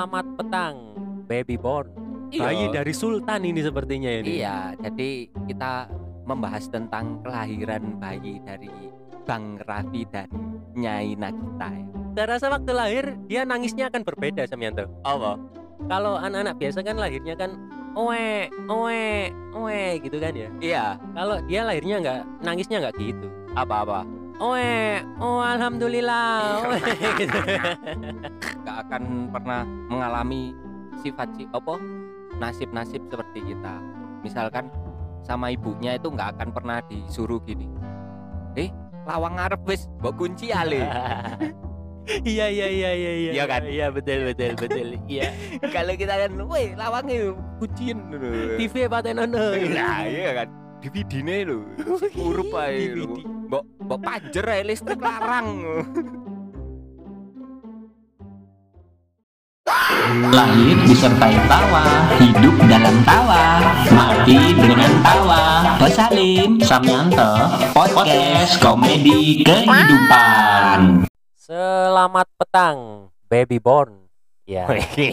Selamat 0.00 0.24
petang, 0.32 0.96
baby 1.28 1.60
born. 1.60 1.92
Iya. 2.32 2.40
Bayi 2.48 2.72
dari 2.72 2.88
Sultan 2.96 3.44
ini 3.44 3.60
sepertinya 3.60 4.08
ini. 4.08 4.40
Iya, 4.40 4.72
jadi 4.80 5.28
kita 5.44 5.92
membahas 6.24 6.72
tentang 6.72 7.20
kelahiran 7.20 8.00
bayi 8.00 8.40
dari 8.40 8.72
Bang 9.28 9.60
Raffi 9.60 10.08
dan 10.08 10.32
Nyai 10.72 11.20
Nagita 11.20 11.68
ya. 11.68 11.84
Saya 12.16 12.26
rasa 12.32 12.48
waktu 12.48 12.72
lahir 12.72 13.04
dia 13.28 13.44
nangisnya 13.44 13.92
akan 13.92 14.00
berbeda 14.00 14.48
Samyanto. 14.48 14.88
Apa? 15.04 15.36
Kalau 15.84 16.16
anak-anak 16.16 16.56
biasa 16.56 16.80
kan 16.80 16.96
lahirnya 16.96 17.36
kan 17.36 17.60
oe, 17.92 18.48
oe, 18.72 19.04
oe 19.52 19.84
gitu 20.00 20.16
kan 20.16 20.32
ya. 20.32 20.48
Iya, 20.64 20.84
Kalau 21.12 21.44
dia 21.44 21.60
lahirnya 21.60 22.00
nggak 22.00 22.20
nangisnya 22.40 22.88
nggak 22.88 22.96
gitu. 22.96 23.28
apa-apa. 23.52 24.08
Oe, 24.40 25.04
oh 25.20 25.44
alhamdulillah. 25.44 26.64
Oe, 26.64 26.80
gitu. 27.20 27.38
Gak 28.64 28.76
akan 28.88 29.28
pernah 29.28 29.68
mengalami 29.92 30.56
sifat 31.04 31.28
si 31.36 31.44
apa 31.52 31.76
nasib-nasib 32.40 33.04
seperti 33.12 33.52
kita. 33.52 33.76
Misalkan 34.24 34.72
sama 35.20 35.52
ibunya 35.52 36.00
itu 36.00 36.08
nggak 36.08 36.40
akan 36.40 36.48
pernah 36.56 36.80
disuruh 36.88 37.36
gini. 37.44 37.68
Eh, 38.56 38.72
lawang 39.04 39.36
ngarep 39.36 39.60
wis, 39.68 39.84
mbok 40.00 40.16
kunci 40.16 40.48
ale. 40.48 40.88
Iya 42.10 42.50
iya 42.50 42.66
iya 42.66 42.90
iya 42.90 43.12
iya. 43.12 43.30
Iya 43.38 43.44
kan? 43.46 43.62
Iya 43.70 43.86
betul 43.94 44.18
betul 44.26 44.58
betul. 44.58 44.98
Iya. 45.06 45.30
Kalau 45.76 45.94
kita 45.94 46.26
kan, 46.26 46.32
weh 46.42 46.74
lawangnya 46.74 47.38
kunciin. 47.62 47.98
TV 48.58 48.90
patenono. 48.90 49.54
Nah, 49.54 50.10
iya 50.10 50.30
kan. 50.42 50.48
DVD-ne 50.80 51.44
lho. 51.44 51.60
Urup 52.16 52.56
ae 52.56 52.96
lho. 52.96 53.20
Mbok 53.20 53.64
mbok 53.84 54.00
pajer 54.00 54.46
ae 54.48 54.62
listrik 54.64 54.96
larang. 54.96 55.48
Lahir 60.10 60.78
disertai 60.88 61.36
tawa, 61.46 61.84
hidup 62.18 62.56
dalam 62.66 62.96
tawa, 63.04 63.60
mati 63.92 64.56
dengan 64.56 64.92
tawa. 65.04 65.42
Pesalin 65.78 66.58
Samyanto, 66.58 67.30
podcast 67.76 68.58
komedi 68.58 69.44
kehidupan. 69.46 71.06
Selamat 71.36 72.26
petang, 72.40 73.12
baby 73.28 73.60
born. 73.62 74.10
Ya, 74.48 74.66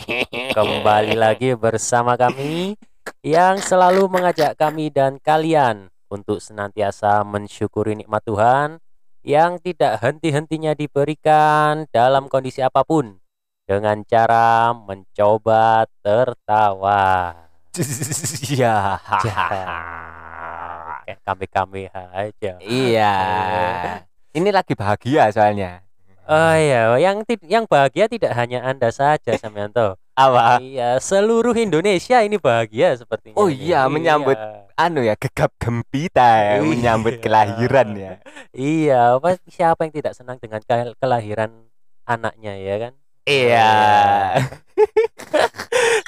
kembali 0.58 1.14
lagi 1.14 1.54
bersama 1.54 2.18
kami 2.18 2.74
yang 3.22 3.60
selalu 3.60 4.08
mengajak 4.08 4.56
kami 4.56 4.94
dan 4.94 5.20
kalian 5.20 5.92
untuk 6.08 6.40
senantiasa 6.40 7.28
mensyukuri 7.28 8.00
nikmat 8.00 8.24
Tuhan 8.24 8.80
yang 9.28 9.60
tidak 9.60 10.00
henti-hentinya 10.00 10.72
diberikan 10.72 11.84
dalam 11.92 12.32
kondisi 12.32 12.64
apa 12.64 12.88
pun 12.88 13.20
dengan 13.68 14.00
cara 14.08 14.72
mencoba 14.72 15.84
tertawa. 16.00 17.36
Iya. 18.48 18.96
Kayak 21.08 21.20
kami-kami 21.24 21.92
aja. 21.92 22.52
Iya. 22.64 23.16
Ini 24.32 24.50
lagi 24.52 24.76
bahagia 24.76 25.32
soalnya. 25.32 25.84
Oh 26.28 26.56
iya, 26.60 26.92
yang 27.00 27.24
yang 27.48 27.64
bahagia 27.64 28.12
tidak 28.12 28.36
hanya 28.36 28.60
Anda 28.60 28.92
saja, 28.92 29.40
Samyanto. 29.40 29.96
Apa? 30.18 30.58
Iya, 30.58 30.98
seluruh 30.98 31.54
Indonesia 31.54 32.26
ini 32.26 32.42
bahagia 32.42 32.98
sepertinya. 32.98 33.38
Oh 33.38 33.46
ini. 33.46 33.70
iya, 33.70 33.86
menyambut 33.86 34.34
Anu 34.74 35.02
ya, 35.02 35.14
gegap 35.18 35.54
gempita 35.58 36.22
ya, 36.38 36.54
Iya. 36.58 36.66
menyambut 36.66 37.18
kelahiran 37.18 37.94
ya. 37.94 38.14
Iya, 38.50 39.18
apa 39.18 39.38
siapa 39.46 39.86
yang 39.86 39.94
tidak 39.94 40.14
senang 40.14 40.38
dengan 40.38 40.62
ke- 40.62 40.94
kelahiran 40.98 41.50
anaknya 42.04 42.54
ya 42.58 42.76
kan? 42.82 42.94
Iya. 43.26 43.70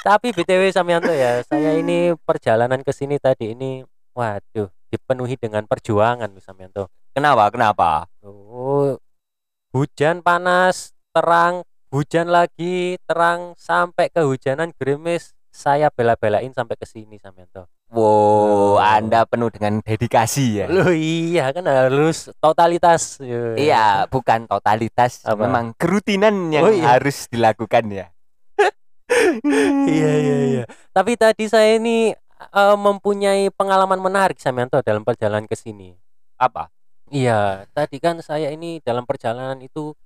Tapi 0.00 0.32
BTW 0.32 0.70
Samyanto 0.70 1.10
ya, 1.10 1.42
saya 1.44 1.76
ini 1.76 2.14
perjalanan 2.24 2.80
ke 2.80 2.90
sini 2.90 3.18
tadi 3.18 3.52
ini 3.54 3.82
waduh, 4.10 4.70
dipenuhi 4.88 5.34
dengan 5.34 5.66
perjuangan 5.66 6.30
Samyanto. 6.38 6.88
Kenapa? 7.10 7.50
Kenapa? 7.50 7.90
Oh, 8.22 8.96
hujan 9.70 10.22
panas, 10.22 10.94
terang, 11.10 11.66
hujan 11.90 12.30
lagi, 12.30 12.96
terang 13.04 13.54
sampai 13.58 14.08
kehujanan 14.08 14.70
gerimis. 14.74 15.34
Saya 15.50 15.90
bela-belain 15.90 16.54
sampai 16.54 16.78
ke 16.78 16.86
sini 16.86 17.18
Samyanto. 17.18 17.66
Wow, 17.90 17.98
Oh. 18.00 18.76
Anda 18.78 19.26
penuh 19.26 19.50
dengan 19.50 19.82
dedikasi 19.82 20.62
ya. 20.62 20.66
Loh 20.70 20.94
iya 20.94 21.50
kan 21.50 21.66
harus 21.66 22.30
totalitas. 22.38 23.18
Yo. 23.18 23.58
Iya, 23.58 24.06
bukan 24.06 24.46
totalitas, 24.46 25.26
Apa? 25.26 25.34
memang 25.42 25.74
kerutinan 25.74 26.54
yang 26.54 26.64
Oh, 26.64 26.70
iya. 26.70 26.94
harus 26.94 27.26
dilakukan 27.26 27.90
ya. 27.90 28.06
iya 29.90 30.10
iya 30.22 30.36
iya. 30.46 30.64
Tapi 30.94 31.18
tadi 31.18 31.50
saya 31.50 31.74
ini 31.76 32.14
eh, 32.38 32.76
mempunyai 32.78 33.50
pengalaman 33.50 33.98
menarik 33.98 34.38
Samyanto 34.38 34.78
dalam 34.86 35.02
perjalanan 35.02 35.50
ke 35.50 35.58
sini. 35.58 35.90
Apa? 36.38 36.70
Iya, 37.10 37.66
tadi 37.74 37.98
kan 37.98 38.22
saya 38.22 38.54
ini 38.54 38.78
dalam 38.80 39.02
perjalanan 39.02 39.58
itu 39.58 39.98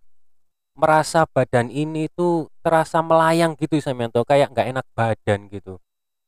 merasa 0.74 1.26
badan 1.30 1.70
ini 1.70 2.10
tuh 2.10 2.50
terasa 2.60 3.00
melayang 3.00 3.54
gitu 3.58 3.78
Samyanto, 3.78 4.22
kayak 4.26 4.50
nggak 4.52 4.66
enak 4.74 4.86
badan 4.94 5.46
gitu. 5.50 5.78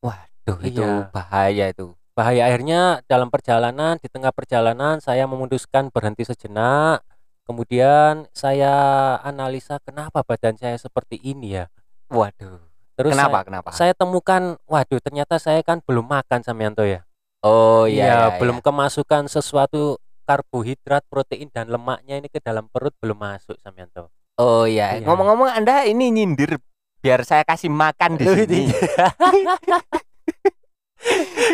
Waduh, 0.03 0.59
itu 0.62 0.83
Iya. 0.83 1.11
bahaya 1.11 1.65
itu. 1.71 1.95
Bahaya 2.17 2.49
akhirnya 2.49 3.05
dalam 3.11 3.29
perjalanan 3.29 4.01
di 4.01 4.09
tengah 4.09 4.33
perjalanan 4.33 5.03
saya 5.03 5.29
memutuskan 5.29 5.93
berhenti 5.93 6.25
sejenak. 6.25 7.05
Kemudian 7.47 8.27
saya 8.34 8.75
analisa 9.23 9.79
kenapa 9.84 10.27
badan 10.27 10.59
saya 10.59 10.75
seperti 10.81 11.21
ini 11.23 11.61
ya. 11.61 11.71
Waduh. 12.11 12.63
Terus 12.97 13.13
kenapa? 13.13 13.45
saya- 13.45 13.45
kenapa? 13.45 13.69
saya 13.77 13.93
temukan 13.93 14.43
waduh 14.65 14.97
ternyata 15.05 15.37
saya 15.37 15.61
kan 15.61 15.84
belum 15.84 16.09
makan 16.09 16.41
Samyanto 16.41 16.81
ya 16.81 17.05
oh 17.45 17.84
iya 17.84 17.93
iya, 17.93 18.17
iya, 18.33 18.41
belum 18.41 18.59
iya. 18.59 18.65
kemasukan 18.65 19.28
sesuatu 19.28 20.01
karbohidrat 20.25 21.05
protein 21.05 21.53
dan 21.53 21.69
lemaknya 21.69 22.17
ini 22.17 22.33
ke 22.33 22.41
dalam 22.41 22.73
perut 22.73 22.97
belum 22.97 23.21
masuk 23.21 23.61
Samyanto 23.61 24.09
Oh 24.36 24.64
iya. 24.64 25.00
Iya. 25.00 25.04
Ngomong-ngomong 25.04 25.48
Anda 25.48 25.84
ini 25.84 26.12
nyindir 26.12 26.60
biar 27.00 27.24
saya 27.24 27.41
kasih 27.42 27.72
makan 27.72 28.19
di 28.19 28.24
Loh, 28.24 28.34
sini. 28.36 28.62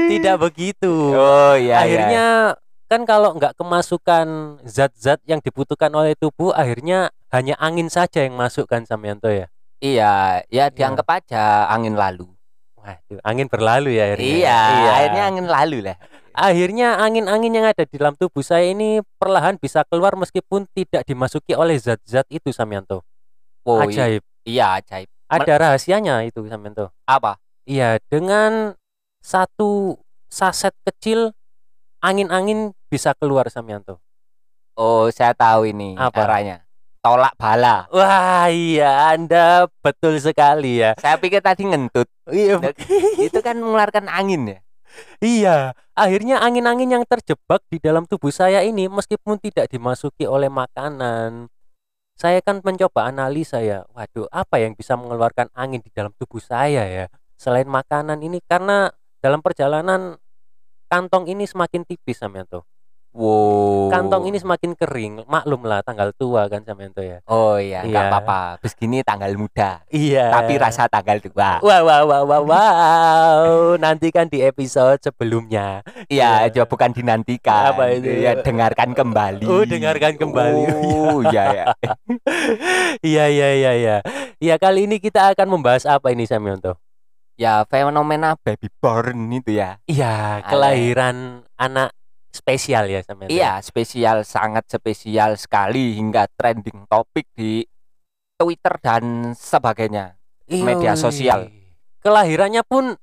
tidak 0.08 0.36
begitu 0.40 1.12
Oh 1.12 1.52
iya. 1.52 1.60
iya. 1.60 1.76
akhirnya 1.84 2.26
kan 2.88 3.04
kalau 3.04 3.36
nggak 3.36 3.52
kemasukan 3.56 4.26
zat-zat 4.64 5.20
yang 5.24 5.40
dibutuhkan 5.40 5.92
oleh 5.92 6.16
tubuh 6.16 6.52
akhirnya 6.52 7.08
hanya 7.28 7.56
angin 7.56 7.88
saja 7.88 8.24
yang 8.24 8.32
masuk 8.32 8.64
kan 8.64 8.84
Samyanto 8.84 9.28
ya 9.28 9.48
Iya, 9.82 10.40
ya 10.46 10.70
dianggap 10.70 11.08
aja 11.10 11.66
angin 11.66 11.98
lalu. 11.98 12.30
waduh 12.78 13.18
angin 13.22 13.46
berlalu 13.46 13.98
ya 13.98 14.10
akhirnya 14.10 14.26
Iya, 14.26 14.60
akhirnya 14.94 15.22
angin 15.26 15.46
lalu 15.46 15.78
lah. 15.82 15.96
Akhirnya 16.32 16.98
angin-angin 16.98 17.52
yang 17.52 17.66
ada 17.68 17.84
di 17.84 17.96
dalam 17.96 18.16
tubuh 18.16 18.40
saya 18.40 18.68
ini 18.68 19.00
perlahan 19.16 19.56
bisa 19.56 19.84
keluar 19.86 20.16
meskipun 20.16 20.66
tidak 20.72 21.04
dimasuki 21.04 21.52
oleh 21.54 21.76
zat-zat 21.76 22.26
itu 22.28 22.50
Samyanto. 22.50 23.04
Oh, 23.62 23.78
i- 23.86 23.94
Ajaib. 23.94 24.22
Iya, 24.42 24.82
ajaib. 24.82 25.08
Ada 25.30 25.54
rahasianya 25.56 26.26
itu 26.26 26.42
Samyanto. 26.48 26.90
Apa? 27.06 27.38
Iya, 27.62 28.02
dengan 28.10 28.74
satu 29.22 30.02
saset 30.26 30.74
kecil 30.82 31.30
angin-angin 32.02 32.74
bisa 32.90 33.14
keluar 33.14 33.46
Samyanto. 33.48 34.02
Oh, 34.74 35.06
saya 35.12 35.36
tahu 35.36 35.68
ini 35.68 35.94
Apa? 35.94 36.24
caranya. 36.24 36.64
Tolak 37.02 37.34
bala. 37.34 37.90
Wah, 37.90 38.46
iya 38.46 39.10
Anda 39.10 39.66
betul 39.82 40.22
sekali 40.22 40.78
ya. 40.78 40.94
Saya 41.02 41.18
pikir 41.18 41.42
tadi 41.42 41.66
ngentut. 41.66 42.06
Iya, 42.30 42.62
Itu 43.18 43.42
kan 43.42 43.58
mengeluarkan 43.58 44.06
angin 44.06 44.46
ya. 44.46 44.58
Iya. 45.20 45.76
Akhirnya 45.92 46.40
angin-angin 46.40 47.00
yang 47.00 47.04
terjebak 47.04 47.60
di 47.68 47.76
dalam 47.76 48.08
tubuh 48.08 48.32
saya 48.32 48.64
ini 48.64 48.88
meskipun 48.88 49.36
tidak 49.36 49.68
dimasuki 49.68 50.24
oleh 50.24 50.48
makanan. 50.48 51.52
Saya 52.16 52.40
kan 52.40 52.60
mencoba 52.64 53.08
analisa 53.08 53.60
ya. 53.60 53.84
Waduh, 53.92 54.28
apa 54.32 54.60
yang 54.60 54.72
bisa 54.76 54.96
mengeluarkan 54.96 55.52
angin 55.52 55.80
di 55.84 55.90
dalam 55.92 56.12
tubuh 56.16 56.40
saya 56.40 56.84
ya? 56.88 57.06
Selain 57.36 57.66
makanan 57.66 58.22
ini 58.22 58.38
karena 58.44 58.92
dalam 59.20 59.42
perjalanan 59.42 60.16
kantong 60.86 61.28
ini 61.28 61.48
semakin 61.48 61.88
tipis 61.88 62.20
Samyanto. 62.20 62.68
Wow. 63.12 63.92
Kantong 63.92 64.24
ini 64.24 64.40
semakin 64.40 64.72
kering. 64.72 65.28
Maklum 65.28 65.68
lah 65.68 65.84
tanggal 65.84 66.16
tua 66.16 66.48
kan 66.48 66.64
Samyanto 66.64 67.04
ya. 67.04 67.20
Oh 67.28 67.60
iya, 67.60 67.84
Iya. 67.84 67.92
nggak 67.92 68.04
apa-apa. 68.08 68.40
Begini 68.64 69.04
tanggal 69.04 69.28
muda, 69.36 69.84
Iya. 69.92 70.32
tapi 70.32 70.56
rasa 70.56 70.88
tanggal 70.88 71.20
tua. 71.20 71.60
Wow, 71.60 71.84
wow, 71.84 72.02
wow, 72.08 72.24
wow, 72.24 72.42
wow. 72.48 73.44
Nantikan 73.76 74.32
di 74.32 74.40
episode 74.40 74.96
sebelumnya. 75.04 75.84
Iya, 76.08 76.48
Iya. 76.48 76.56
coba 76.56 76.66
bukan 76.72 76.90
dinantikan. 76.96 77.76
Apa 77.76 77.92
itu? 77.92 78.08
Ya, 78.08 78.32
dengarkan 78.40 78.96
kembali. 78.96 79.44
Oh, 79.44 79.64
dengarkan 79.68 80.16
kembali. 80.16 80.62
Oh, 80.72 81.20
iya 81.28 81.44
ya. 81.52 81.64
Iya, 83.02 83.24
iya, 83.28 83.48
iya, 83.52 83.72
iya. 83.76 83.96
Iya, 84.40 84.54
kali 84.56 84.88
ini 84.88 84.96
kita 84.96 85.36
akan 85.36 85.48
membahas 85.52 85.84
apa 85.84 86.12
ini 86.12 86.24
Samyonto? 86.24 86.80
Ya, 87.36 87.64
fenomena 87.68 88.36
baby 88.40 88.68
born 88.80 89.28
itu 89.32 89.56
ya. 89.56 89.80
Iya, 89.84 90.44
kelahiran 90.46 91.42
anak 91.56 91.90
spesial 92.32 92.88
ya 92.88 93.04
Samyonto. 93.04 93.30
Iya, 93.30 93.60
spesial 93.60 94.24
sangat 94.24 94.66
spesial 94.72 95.36
sekali 95.36 96.00
hingga 96.00 96.26
trending 96.32 96.88
topik 96.88 97.28
di 97.36 97.62
Twitter 98.40 98.74
dan 98.80 99.36
sebagainya. 99.36 100.16
media 100.48 100.92
Iya, 100.92 101.00
sosial. 101.00 101.40
Kelahirannya 102.02 102.66
pun 102.66 102.98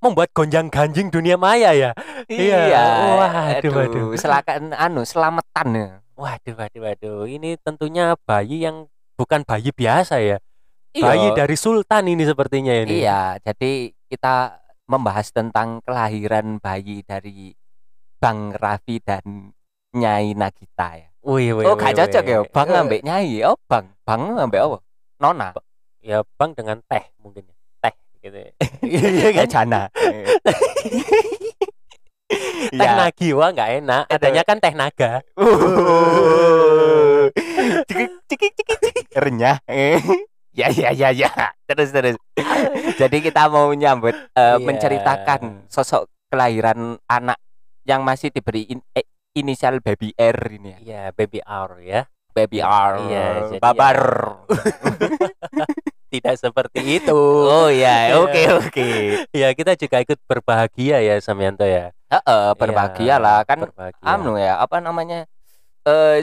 membuat 0.00 0.32
gonjang-ganjing 0.32 1.12
dunia 1.12 1.36
maya 1.36 1.76
ya. 1.76 1.90
Iya. 2.26 2.82
Waduh, 3.20 3.72
waduh. 3.72 4.06
Selakan 4.16 4.72
anu 4.74 5.04
selamatan 5.04 5.68
ya. 5.76 5.88
Waduh, 6.16 6.54
waduh, 6.56 6.80
waduh. 6.82 7.20
Ini 7.28 7.60
tentunya 7.60 8.16
bayi 8.24 8.64
yang 8.64 8.88
bukan 9.16 9.44
bayi 9.44 9.70
biasa 9.72 10.20
ya. 10.24 10.40
Bayi 10.90 11.30
dari 11.36 11.54
sultan 11.54 12.10
ini 12.10 12.26
sepertinya 12.26 12.74
ini. 12.74 13.06
Iya, 13.06 13.38
jadi 13.44 13.94
kita 14.10 14.58
membahas 14.90 15.30
tentang 15.30 15.78
kelahiran 15.86 16.58
bayi 16.58 17.06
dari 17.06 17.54
Bang 18.20 18.52
Raffi 18.52 19.00
dan 19.00 19.56
Nyai 19.96 20.36
Nagita 20.36 20.88
ya. 20.94 21.08
Wih, 21.20 21.52
wih, 21.52 21.64
oh, 21.68 21.76
gak 21.76 21.96
cocok 21.96 22.24
ya, 22.24 22.38
Bang 22.48 22.68
Eh, 22.68 22.80
ambek 22.80 23.00
Nyai. 23.00 23.40
Oh, 23.44 23.56
Bang, 23.64 23.96
Bang 24.04 24.36
ambek 24.36 24.60
apa? 24.60 24.78
Nona. 25.18 25.48
Ya, 26.00 26.20
Bang 26.36 26.52
dengan 26.52 26.80
teh 26.84 27.00
mungkin 27.16 27.48
ya. 27.48 27.56
Teh 27.80 27.94
gitu. 28.20 28.38
ya. 28.38 28.52
Iya 28.84 29.08
Ya 29.24 29.44
kan? 29.44 29.48
jana. 29.48 29.82
Teh 32.70 32.90
nagi 32.92 33.28
wah 33.32 33.48
nggak 33.50 33.70
enak. 33.82 34.04
Adanya 34.08 34.42
kan 34.44 34.56
teh 34.60 34.72
naga. 34.72 35.24
Cikik 37.88 38.10
cikik 38.28 38.52
cikik 38.56 38.78
cikik. 38.84 39.04
Renyah. 39.16 39.56
Ya 40.50 40.66
ya 40.66 40.90
ya 40.90 41.14
ya. 41.14 41.30
Terus 41.62 41.94
terus. 41.94 42.18
Jadi 42.98 43.22
kita 43.22 43.46
mau 43.46 43.70
nyambut 43.70 44.12
eh, 44.34 44.58
Iya. 44.58 44.58
menceritakan 44.58 45.70
sosok 45.70 46.10
kelahiran 46.26 46.98
anak 47.06 47.38
yang 47.82 48.00
masih 48.02 48.28
diberi 48.28 48.68
in- 48.68 48.84
eh, 48.92 49.06
inisial 49.32 49.78
baby 49.80 50.12
R 50.14 50.38
ini 50.50 50.68
ya. 50.70 50.78
Iya, 50.80 51.02
baby 51.12 51.40
hour 51.42 51.80
ya. 51.80 52.04
Baby 52.30 52.62
R. 52.62 52.94
Iya, 53.10 53.26
jadi 53.50 53.58
Babar. 53.58 53.98
Tidak 56.10 56.34
seperti 56.34 56.98
itu. 56.98 57.14
Oh 57.46 57.70
ya, 57.70 58.10
Iya. 58.10 58.14
oke 58.18 58.42
oke. 58.66 58.88
Ya, 59.30 59.48
kita 59.54 59.78
juga 59.78 60.02
ikut 60.02 60.18
berbahagia 60.26 60.98
ya 60.98 61.14
Samyanto 61.18 61.62
ya. 61.62 61.94
Heeh, 62.10 62.44
berbahagia 62.58 63.22
lah 63.22 63.46
kan 63.46 63.70
Berbahagia. 63.70 64.02
anu 64.02 64.34
ya, 64.34 64.58
apa 64.58 64.82
namanya? 64.82 65.30
Eh 65.86 66.22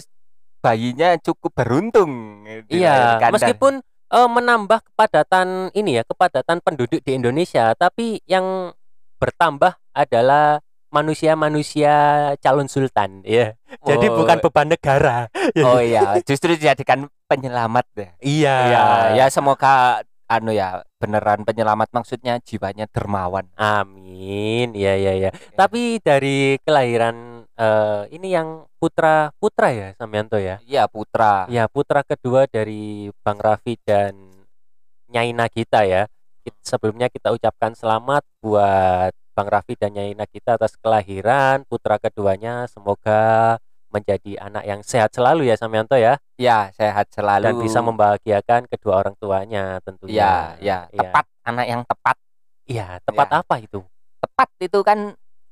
bayinya 0.59 1.15
cukup 1.17 1.55
beruntung 1.55 2.43
Iya, 2.67 3.23
meskipun 3.31 3.79
eh, 4.07 4.29
menambah 4.29 4.83
kepadatan 4.91 5.71
ini 5.71 5.99
ya, 5.99 6.03
kepadatan 6.03 6.59
penduduk 6.59 6.99
di 6.99 7.15
Indonesia, 7.15 7.71
tapi 7.75 8.19
yang 8.27 8.75
bertambah 9.19 9.79
adalah 9.91 10.59
manusia-manusia 10.89 11.93
calon 12.39 12.71
sultan 12.71 13.21
ya. 13.27 13.53
Jadi 13.83 14.07
Oh, 14.07 14.23
bukan 14.23 14.37
beban 14.39 14.67
negara. 14.71 15.27
Oh 15.67 15.79
iya, 15.79 16.19
justru 16.27 16.53
dijadikan 16.55 17.07
penyelamat 17.27 17.85
ya. 17.95 18.09
Iya. 18.19 18.55
Iya, 18.67 18.85
ya 19.15 19.25
semoga 19.31 20.03
anu 20.27 20.51
ya 20.51 20.83
beneran 20.99 21.47
penyelamat 21.47 21.87
maksudnya 21.95 22.39
jiwanya 22.43 22.85
dermawan. 22.91 23.47
Amin. 23.55 24.75
Iya, 24.75 24.93
iya, 24.99 25.13
iya. 25.15 25.29
Tapi 25.55 26.03
dari 26.03 26.59
kelahiran 26.67 27.47
eh, 27.55 28.03
ini 28.11 28.35
yang 28.35 28.67
putra 28.77 29.31
putra 29.39 29.71
ya 29.71 29.87
Samyanto 29.95 30.35
ya. 30.37 30.59
Iya 30.67 30.85
putra. 30.91 31.47
Ya, 31.47 31.71
putra 31.71 32.03
kedua 32.03 32.45
dari 32.45 33.09
Bang 33.23 33.39
Raffi 33.39 33.79
dan 33.87 34.15
Nyai 35.11 35.31
Nagita 35.31 35.87
ya. 35.87 36.11
Sebelumnya 36.63 37.11
kita 37.11 37.31
ucapkan 37.35 37.75
selamat 37.75 38.23
buat 38.39 39.11
Bang 39.37 39.53
Raffi 39.53 39.77
dan 39.77 39.93
Nyai 39.93 40.17
Nagita 40.17 40.57
atas 40.57 40.73
kelahiran 40.75 41.61
putra 41.63 42.01
keduanya. 42.01 42.65
Semoga 42.65 43.55
menjadi 43.87 44.41
anak 44.41 44.65
yang 44.65 44.81
sehat 44.81 45.13
selalu 45.13 45.47
ya 45.47 45.55
Samyanto 45.55 45.95
ya 45.95 46.17
Ya 46.35 46.73
sehat 46.75 47.07
selalu 47.07 47.45
dan 47.45 47.53
bisa 47.55 47.79
membahagiakan 47.79 48.65
kedua 48.65 48.99
orang 48.99 49.13
tuanya 49.15 49.77
tentunya. 49.79 50.57
Ya, 50.57 50.57
ya, 50.57 50.77
Iya. 50.89 51.01
tepat 51.07 51.25
anak 51.45 51.65
yang 51.65 51.81
tepat. 51.85 52.15
Iya, 52.65 52.87
tepat 52.99 53.27
Ya. 53.29 53.35
apa 53.39 53.55
itu? 53.57 53.79
Tepat 54.17 54.49
itu 54.59 54.79
kan 54.81 54.99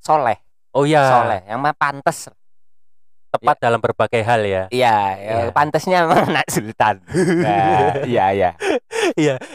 soleh, 0.02 0.36
Oh 0.74 0.84
iya, 0.84 1.06
soleh, 1.06 1.42
yang 1.46 1.62
mah 1.62 1.72
pantes. 1.72 2.28
tepat 3.32 3.60
dalam 3.60 3.84
berbagai 3.84 4.24
hal 4.24 4.48
ya. 4.48 4.64
Iya, 4.72 4.96
ya, 5.16 5.32
Iya. 5.44 5.52
pantesnya 5.52 6.08
emang 6.08 6.24
anak 6.32 6.48
sultan. 6.48 7.04
Nah, 7.44 8.08
iya, 8.08 8.32
iya. 8.32 8.52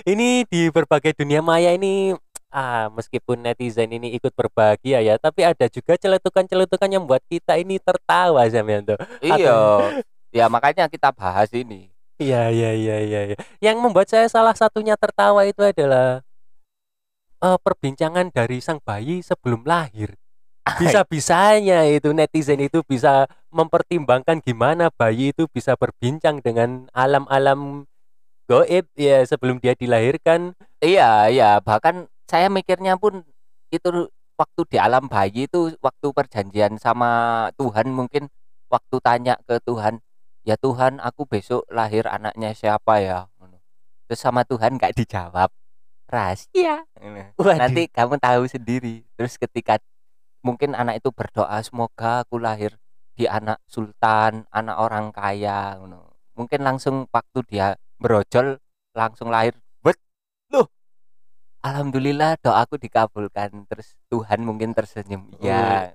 Ini 0.05 0.45
di 0.45 0.69
berbagai 0.69 1.17
dunia 1.17 1.41
maya 1.41 1.73
ini 1.73 2.13
ah 2.51 2.91
meskipun 2.91 3.41
netizen 3.41 3.91
ini 3.95 4.15
ikut 4.19 4.35
berbahagia 4.35 5.01
ya, 5.01 5.15
tapi 5.17 5.47
ada 5.47 5.71
juga 5.71 5.95
celetukan-celetukan 5.97 6.91
yang 6.91 7.03
membuat 7.07 7.25
kita 7.31 7.57
ini 7.57 7.79
tertawa 7.79 8.47
Zamianto. 8.51 8.99
Iya. 9.23 9.57
Ya 10.31 10.47
makanya 10.47 10.87
kita 10.87 11.11
bahas 11.11 11.51
ini. 11.51 11.91
Iya 12.23 12.55
iya 12.55 12.71
iya 12.71 12.97
iya. 13.03 13.21
iya. 13.35 13.37
Yang 13.59 13.77
membuat 13.83 14.07
saya 14.07 14.31
salah 14.31 14.55
satunya 14.55 14.95
tertawa 14.95 15.43
itu 15.43 15.59
adalah 15.59 16.23
eh, 17.43 17.59
perbincangan 17.59 18.31
dari 18.31 18.63
sang 18.63 18.79
bayi 18.79 19.27
sebelum 19.27 19.67
lahir. 19.67 20.15
Bisa-bisanya 20.79 21.83
itu 21.91 22.15
netizen 22.15 22.63
itu 22.63 22.87
bisa 22.87 23.27
mempertimbangkan 23.51 24.39
gimana 24.39 24.93
bayi 24.95 25.35
itu 25.35 25.51
bisa 25.51 25.75
berbincang 25.75 26.39
dengan 26.39 26.87
alam-alam 26.95 27.91
goib 28.47 28.87
ya 28.95 29.25
sebelum 29.27 29.59
dia 29.59 29.75
dilahirkan. 29.75 30.55
Iya, 30.79 31.33
iya, 31.33 31.51
bahkan 31.59 32.07
saya 32.31 32.47
mikirnya 32.47 32.95
pun 32.95 33.27
itu 33.75 34.07
waktu 34.39 34.61
di 34.71 34.79
alam 34.79 35.11
bayi 35.11 35.51
itu 35.51 35.75
waktu 35.83 36.07
perjanjian 36.15 36.79
sama 36.79 37.11
Tuhan 37.59 37.91
mungkin 37.91 38.31
waktu 38.71 38.97
tanya 39.03 39.35
ke 39.43 39.59
Tuhan, 39.67 39.99
"Ya 40.47 40.55
Tuhan, 40.55 41.03
aku 41.03 41.27
besok 41.27 41.67
lahir 41.67 42.07
anaknya 42.07 42.55
siapa 42.55 43.03
ya?" 43.03 43.27
Terus 44.07 44.23
sama 44.23 44.47
Tuhan 44.47 44.79
nggak 44.79 44.95
dijawab. 44.95 45.51
Rahasia. 46.11 46.83
Waduh. 47.39 47.55
Nanti 47.55 47.87
kamu 47.87 48.19
tahu 48.19 48.43
sendiri. 48.51 49.07
Terus 49.15 49.39
ketika 49.39 49.79
mungkin 50.43 50.75
anak 50.75 50.99
itu 50.99 51.15
berdoa, 51.15 51.63
"Semoga 51.63 52.27
aku 52.27 52.43
lahir 52.43 52.75
di 53.15 53.31
anak 53.31 53.63
sultan, 53.71 54.51
anak 54.51 54.77
orang 54.83 55.15
kaya." 55.15 55.79
Mungkin 56.35 56.67
langsung 56.67 57.07
waktu 57.15 57.39
dia 57.47 57.79
berojol 58.03 58.59
langsung 58.99 59.31
lahir 59.31 59.55
alhamdulillah 61.61 62.41
doaku 62.41 62.81
dikabulkan 62.81 63.69
terus 63.69 63.93
Tuhan 64.09 64.41
mungkin 64.45 64.73
tersenyum 64.73 65.29
ya 65.41 65.93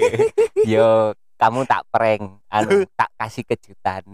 yo 0.72 1.16
kamu 1.36 1.68
tak 1.68 1.84
prank 1.92 2.40
anu 2.48 2.84
tak 2.96 3.12
kasih 3.16 3.44
kejutan 3.44 4.04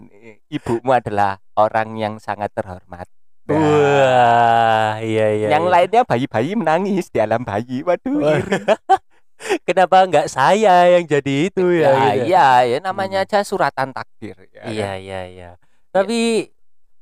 ibumu 0.47 0.91
adalah 0.95 1.39
orang 1.55 1.95
yang 1.99 2.15
sangat 2.19 2.51
terhormat 2.55 3.07
Nah, 3.43 3.59
Wah, 3.59 5.03
iya 5.03 5.35
iya. 5.35 5.47
yang 5.51 5.67
iya. 5.67 5.71
lainnya 5.75 6.01
bayi-bayi 6.07 6.55
menangis 6.55 7.11
di 7.11 7.19
alam 7.19 7.43
bayi 7.43 7.83
waduh 7.83 8.23
Wah. 8.23 8.39
iri. 8.39 8.55
Kenapa 9.67 10.07
nggak 10.07 10.31
saya 10.31 10.87
yang 10.95 11.03
jadi 11.03 11.51
itu 11.51 11.75
ya? 11.75 11.91
ya, 11.91 12.03
gitu. 12.15 12.23
iya 12.31 12.47
ya 12.63 12.77
namanya 12.79 13.27
aja 13.27 13.43
suratan 13.43 13.91
takdir 13.91 14.39
ya 14.47 14.63
Iya 14.71 14.91
iya 14.95 15.21
iya. 15.27 15.51
Tapi 15.91 16.47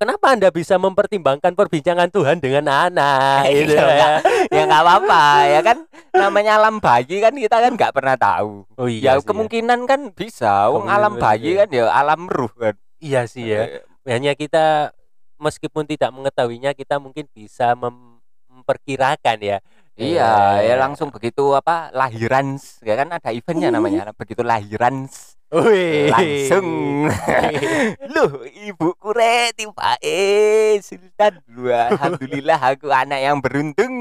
kenapa 0.01 0.33
anda 0.33 0.49
bisa 0.49 0.81
mempertimbangkan 0.81 1.53
perbincangan 1.53 2.09
Tuhan 2.09 2.41
dengan 2.41 2.65
anak? 2.89 3.45
gitu 3.53 3.77
Iya, 3.77 3.85
ya? 3.85 4.09
ya 4.49 4.61
nggak 4.65 4.81
apa-apa 4.81 5.23
ya 5.45 5.61
kan? 5.61 5.77
Namanya 6.09 6.57
alam 6.57 6.81
bayi 6.81 7.21
kan 7.21 7.33
kita 7.37 7.57
kan 7.61 7.71
nggak 7.77 7.93
pernah 7.93 8.17
tahu. 8.17 8.65
Oh 8.81 8.89
ya 8.89 8.97
iya 8.97 9.11
sih, 9.21 9.29
kemungkinan 9.29 9.85
kan 9.85 10.09
bisa. 10.17 10.73
Wong 10.73 10.89
alam 10.89 11.21
bayi 11.21 11.53
iya. 11.53 11.63
kan 11.63 11.69
ya 11.69 11.85
alam 11.93 12.25
ruh 12.25 12.49
kan. 12.57 12.73
Iya 12.97 13.29
sih 13.29 13.45
ya. 13.45 13.61
Eh, 13.77 13.81
Hanya 14.09 14.33
kita 14.33 14.89
meskipun 15.37 15.85
tidak 15.85 16.09
mengetahuinya 16.09 16.73
kita 16.73 16.97
mungkin 16.97 17.29
bisa 17.29 17.77
mem- 17.77 18.17
memperkirakan 18.49 19.37
ya. 19.37 19.57
iya 20.01 20.57
Eh, 20.65 20.73
ya 20.73 20.75
langsung 20.81 21.13
begitu 21.13 21.53
apa 21.53 21.93
lahiran 21.93 22.57
ya 22.81 22.97
kan? 22.97 23.13
Ada 23.13 23.29
eventnya 23.37 23.69
namanya 23.69 24.09
begitu 24.17 24.41
lahiran 24.41 25.05
Wih. 25.51 26.07
langsung 26.07 26.67
loh 28.07 28.31
ibuku 28.47 29.09
re 29.11 29.51
tiba 29.51 29.99
eh 29.99 30.79
sultan 30.79 31.43
Lu, 31.51 31.67
alhamdulillah 31.67 32.55
aku 32.55 32.87
anak 32.87 33.19
yang 33.19 33.43
beruntung 33.43 33.91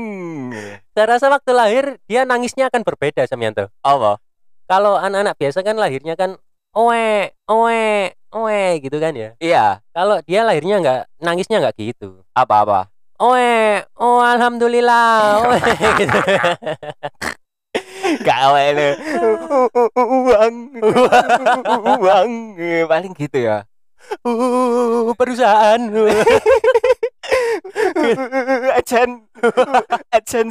Saya 0.95 1.19
rasa 1.19 1.26
waktu 1.26 1.50
lahir 1.50 1.85
dia 2.07 2.23
nangisnya 2.23 2.71
akan 2.71 2.87
berbeda 2.87 3.26
Samyanto. 3.26 3.66
apa 3.83 4.23
Kalau 4.71 4.95
anak-anak 4.95 5.35
biasa 5.35 5.66
kan 5.66 5.75
lahirnya 5.75 6.14
kan 6.14 6.38
oe 6.71 7.35
oe 7.50 7.85
oe 8.30 8.62
gitu 8.78 9.02
kan 9.02 9.11
ya. 9.19 9.35
iya 9.42 9.83
Kalau 9.90 10.23
dia 10.23 10.47
lahirnya 10.47 10.78
nggak 10.78 11.00
nangisnya 11.19 11.59
nggak 11.59 11.75
gitu. 11.76 12.23
apa 12.30 12.54
apa 12.62 12.80
Oe, 13.21 13.85
oh 14.00 14.25
alhamdulillah. 14.25 15.45
Oe, 15.45 15.61
gitu. 16.00 16.19
Awalnya 18.26 18.90
uang. 19.97 20.54
Uang. 22.00 22.30
Paling 22.88 23.12
gitu 23.16 23.38
ya. 23.40 23.64
Uh, 24.25 25.12
perusahaan. 25.14 25.78
ajan 28.80 29.09
ajan 30.11 30.47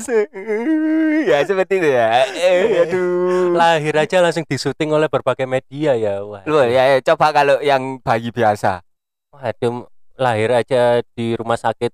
ya 1.27 1.37
seperti 1.43 1.73
itu 1.81 1.89
ya. 1.91 2.07
Eh, 2.29 2.87
aduh. 2.87 3.51
Lahir 3.57 3.95
aja 3.99 4.23
langsung 4.23 4.47
disuting 4.47 4.93
oleh 4.95 5.11
berbagai 5.11 5.49
media 5.49 5.97
ya. 5.97 6.23
Wah. 6.23 6.45
Loh, 6.47 6.63
ya, 6.63 6.95
ya, 6.95 6.97
coba 7.03 7.35
kalau 7.35 7.59
yang 7.59 7.99
bayi 7.99 8.31
biasa. 8.31 8.79
Waduh, 9.35 9.85
lahir 10.15 10.49
aja 10.55 11.03
di 11.13 11.35
rumah 11.35 11.59
sakit 11.59 11.91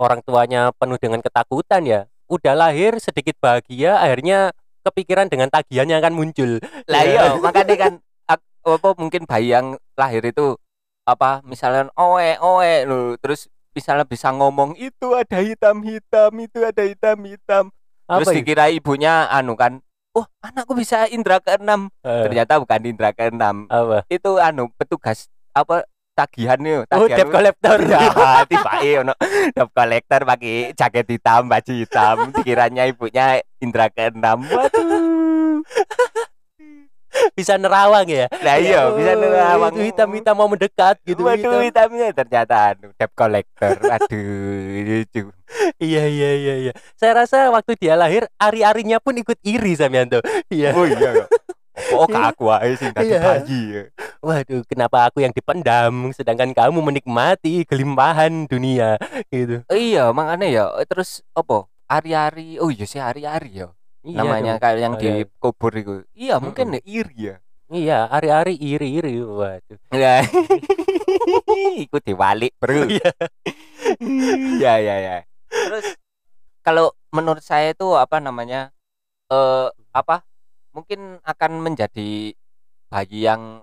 orang 0.00 0.24
tuanya 0.24 0.72
penuh 0.74 0.98
dengan 0.98 1.20
ketakutan 1.20 1.82
ya. 1.84 2.00
Udah 2.30 2.54
lahir 2.54 2.94
sedikit 2.96 3.34
bahagia, 3.36 3.98
akhirnya 3.98 4.54
kepikiran 4.80 5.26
dengan 5.26 5.50
tagihan 5.50 5.84
yang 5.84 5.98
akan 5.98 6.14
muncul. 6.14 6.62
lah 6.86 7.02
Ya. 7.02 7.10
iya 7.12 7.24
makanya 7.36 7.76
kan 7.76 7.92
apa 8.60 8.88
mungkin 8.94 9.24
bayi 9.24 9.50
yang 9.50 9.66
lahir 9.94 10.22
itu 10.22 10.54
apa 11.02 11.40
misalnya 11.42 11.88
oe 11.94 12.36
oe 12.38 12.74
lo 12.84 13.16
terus 13.16 13.48
misalnya 13.70 14.04
bisa 14.04 14.28
ngomong 14.30 14.76
itu 14.76 15.10
ada 15.12 15.40
hitam 15.40 15.80
hitam 15.80 16.30
itu 16.38 16.60
ada 16.60 16.82
hitam 16.82 17.18
hitam 17.20 17.64
terus 18.06 18.20
Apa 18.22 18.30
itu? 18.30 18.38
dikira 18.38 18.68
ibunya 18.68 19.24
anu 19.26 19.52
kan 19.54 19.80
oh 20.12 20.28
anakku 20.38 20.72
bisa 20.72 21.08
indra 21.08 21.40
keenam 21.40 21.88
Eh, 22.00 22.22
ternyata 22.22 22.56
bukan 22.56 22.80
indra 22.84 23.10
keenam 23.10 23.64
apa? 23.66 24.04
itu 24.06 24.30
anu 24.38 24.68
petugas 24.74 25.26
apa 25.50 25.88
tagihan 26.14 26.58
nih 26.60 26.84
Oh, 26.92 27.06
debt 27.08 27.28
collector. 27.30 27.78
ya 27.86 28.44
tiba 28.50 28.70
ono 29.00 29.14
debt 29.56 29.70
collector 29.72 30.20
pakai 30.28 30.76
jaket 30.76 31.06
hitam 31.08 31.48
baju 31.48 31.72
hitam 31.72 32.16
dikiranya 32.36 32.84
ibunya 32.90 33.40
indra 33.62 33.88
keenam 33.88 34.44
waduh 34.48 35.62
Bisa 37.34 37.58
nerawang 37.58 38.06
ya. 38.06 38.30
Lah 38.38 38.56
iya, 38.62 38.86
Ya, 38.86 38.94
bisa 38.94 39.12
oh, 39.12 39.18
nerawang. 39.18 39.74
Itu 39.76 39.82
hitam-hitam 39.90 40.34
mau 40.38 40.46
mendekat 40.46 40.94
gitu. 41.02 41.26
Waduh, 41.26 41.58
hitam. 41.58 41.90
hitamnya 41.90 42.06
ternyata 42.14 42.54
anu 42.72 42.94
debt 42.94 43.12
collector. 43.18 43.74
Aduh, 43.82 44.86
lucu. 44.86 45.22
Iya 45.82 46.06
iya 46.06 46.30
iya 46.38 46.54
iya. 46.70 46.72
Saya 46.94 47.26
rasa 47.26 47.50
waktu 47.50 47.74
dia 47.74 47.98
lahir 47.98 48.30
ari-arinya 48.38 49.02
pun 49.02 49.18
ikut 49.18 49.36
iri 49.42 49.74
Samianto. 49.74 50.22
Iya. 50.54 50.70
Oh 50.70 50.86
iya. 50.86 51.26
Oh, 51.90 52.04
kak 52.04 52.34
aku 52.34 52.50
aja 52.50 52.74
sih 52.74 52.90
dadi 52.90 53.08
Iya. 53.08 53.20
bayi. 53.22 53.60
ya. 53.70 53.82
Waduh, 54.20 54.62
kenapa 54.64 55.06
aku 55.06 55.20
yang 55.20 55.30
dipendam 55.30 56.10
sedangkan 56.10 56.50
kamu 56.50 56.78
menikmati 56.82 57.62
kelimpahan 57.64 58.44
dunia 58.44 58.98
gitu. 59.28 59.62
Iya, 59.66 60.10
makanya 60.10 60.46
ya 60.46 60.64
terus 60.84 61.22
apa? 61.32 61.64
Ari-ari. 61.86 62.58
Oh 62.58 62.68
iya 62.68 62.84
sih 62.84 62.98
ari-ari 62.98 63.60
ya. 63.60 63.68
Iya 64.00 64.16
Namanya 64.18 64.52
dong. 64.54 64.62
kayak 64.62 64.78
yang 64.78 64.94
Oh, 64.94 65.00
iya. 65.00 65.12
dikubur 65.20 65.72
itu. 65.72 65.92
Iya, 66.12 66.34
mungkin 66.38 66.66
Mm-mm. 66.68 66.76
ya 66.76 66.82
iri 66.86 67.16
ya. 67.16 67.36
Iya, 67.70 67.98
ari-ari 68.08 68.54
iri-iri. 68.54 69.14
Waduh. 69.20 69.78
Lah. 69.90 70.22
Ikut 71.84 72.02
diwalik, 72.02 72.52
Bro. 72.56 72.86
Iya. 72.90 73.10
Iya, 74.56 74.72
iya, 74.78 74.94
iya. 74.98 75.14
Terus 75.48 75.96
kalau 76.60 76.92
menurut 77.10 77.40
saya 77.40 77.72
itu 77.72 77.86
apa 77.92 78.18
namanya? 78.18 78.70
Eh 79.26 79.66
apa? 79.90 80.22
Mungkin 80.70 81.18
akan 81.26 81.52
menjadi 81.62 82.34
bayi 82.90 83.18
yang 83.26 83.62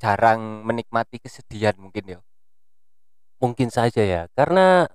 jarang 0.00 0.64
menikmati 0.64 1.20
kesedihan 1.20 1.76
mungkin 1.80 2.04
ya. 2.04 2.18
Mungkin 3.40 3.68
saja 3.68 4.00
ya, 4.00 4.22
karena 4.32 4.88